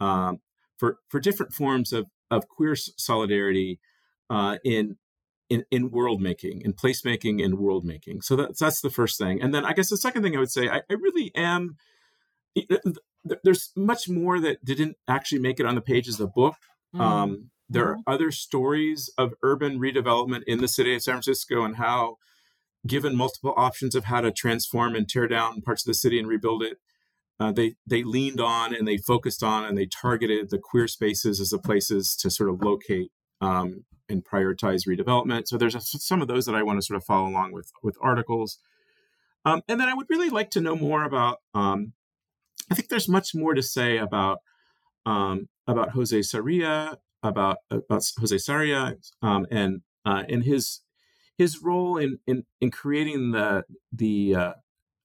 [0.00, 0.40] um,
[0.76, 3.80] for for different forms of of queer solidarity
[4.30, 4.96] uh, in
[5.48, 8.22] in, in world making, in placemaking, and world making.
[8.22, 9.40] So that's that's the first thing.
[9.42, 11.76] And then I guess the second thing I would say, I, I really am.
[13.44, 16.56] There's much more that didn't actually make it on the pages of the book.
[16.94, 17.00] Mm.
[17.00, 18.12] Um, there are mm-hmm.
[18.12, 22.16] other stories of urban redevelopment in the city of San Francisco and how,
[22.86, 26.28] given multiple options of how to transform and tear down parts of the city and
[26.28, 26.78] rebuild it,
[27.40, 31.40] uh, they they leaned on and they focused on and they targeted the queer spaces
[31.40, 35.48] as the places to sort of locate um, and prioritize redevelopment.
[35.48, 37.70] So there's a, some of those that I want to sort of follow along with
[37.82, 38.58] with articles.
[39.44, 41.38] Um, and then I would really like to know more about.
[41.54, 41.92] Um,
[42.70, 44.38] I think there's much more to say about
[45.06, 50.80] um, about Jose Sarria, about about Jose Sarria, um, and uh, and his
[51.36, 54.52] his role in in, in creating the the uh,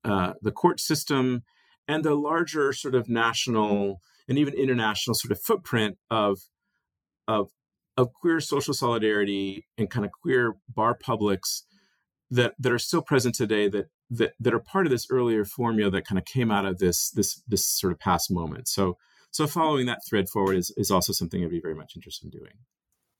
[0.03, 1.43] uh, the court system
[1.87, 6.39] and the larger sort of national and even international sort of footprint of
[7.27, 7.51] of
[7.97, 11.63] of queer social solidarity and kind of queer bar publics
[12.31, 15.91] that that are still present today that that that are part of this earlier formula
[15.91, 18.67] that kind of came out of this this this sort of past moment.
[18.67, 18.97] So
[19.31, 22.39] so following that thread forward is is also something I'd be very much interested in
[22.39, 22.53] doing.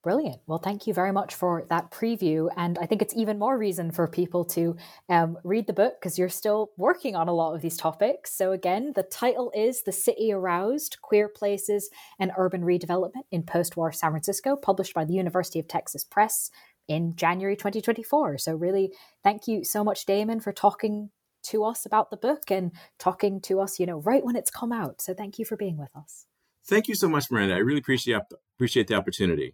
[0.04, 0.42] Brilliant.
[0.48, 2.50] Well, thank you very much for that preview.
[2.58, 4.76] And I think it's even more reason for people to
[5.08, 8.36] um, read the book because you're still working on a lot of these topics.
[8.36, 11.90] So, again, the title is The City Aroused Queer Places
[12.20, 16.52] and Urban Redevelopment in Post War San Francisco, published by the University of Texas Press
[16.90, 18.40] in January 2024.
[18.40, 18.92] So, really,
[19.24, 21.12] thank you so much, Damon, for talking
[21.44, 24.74] to us about the book and talking to us, you know, right when it's come
[24.74, 25.02] out.
[25.02, 26.26] So, thank you for being with us.
[26.66, 27.56] Thank you so much, Miranda.
[27.56, 28.22] I really appreciate
[28.58, 29.54] appreciate the opportunity.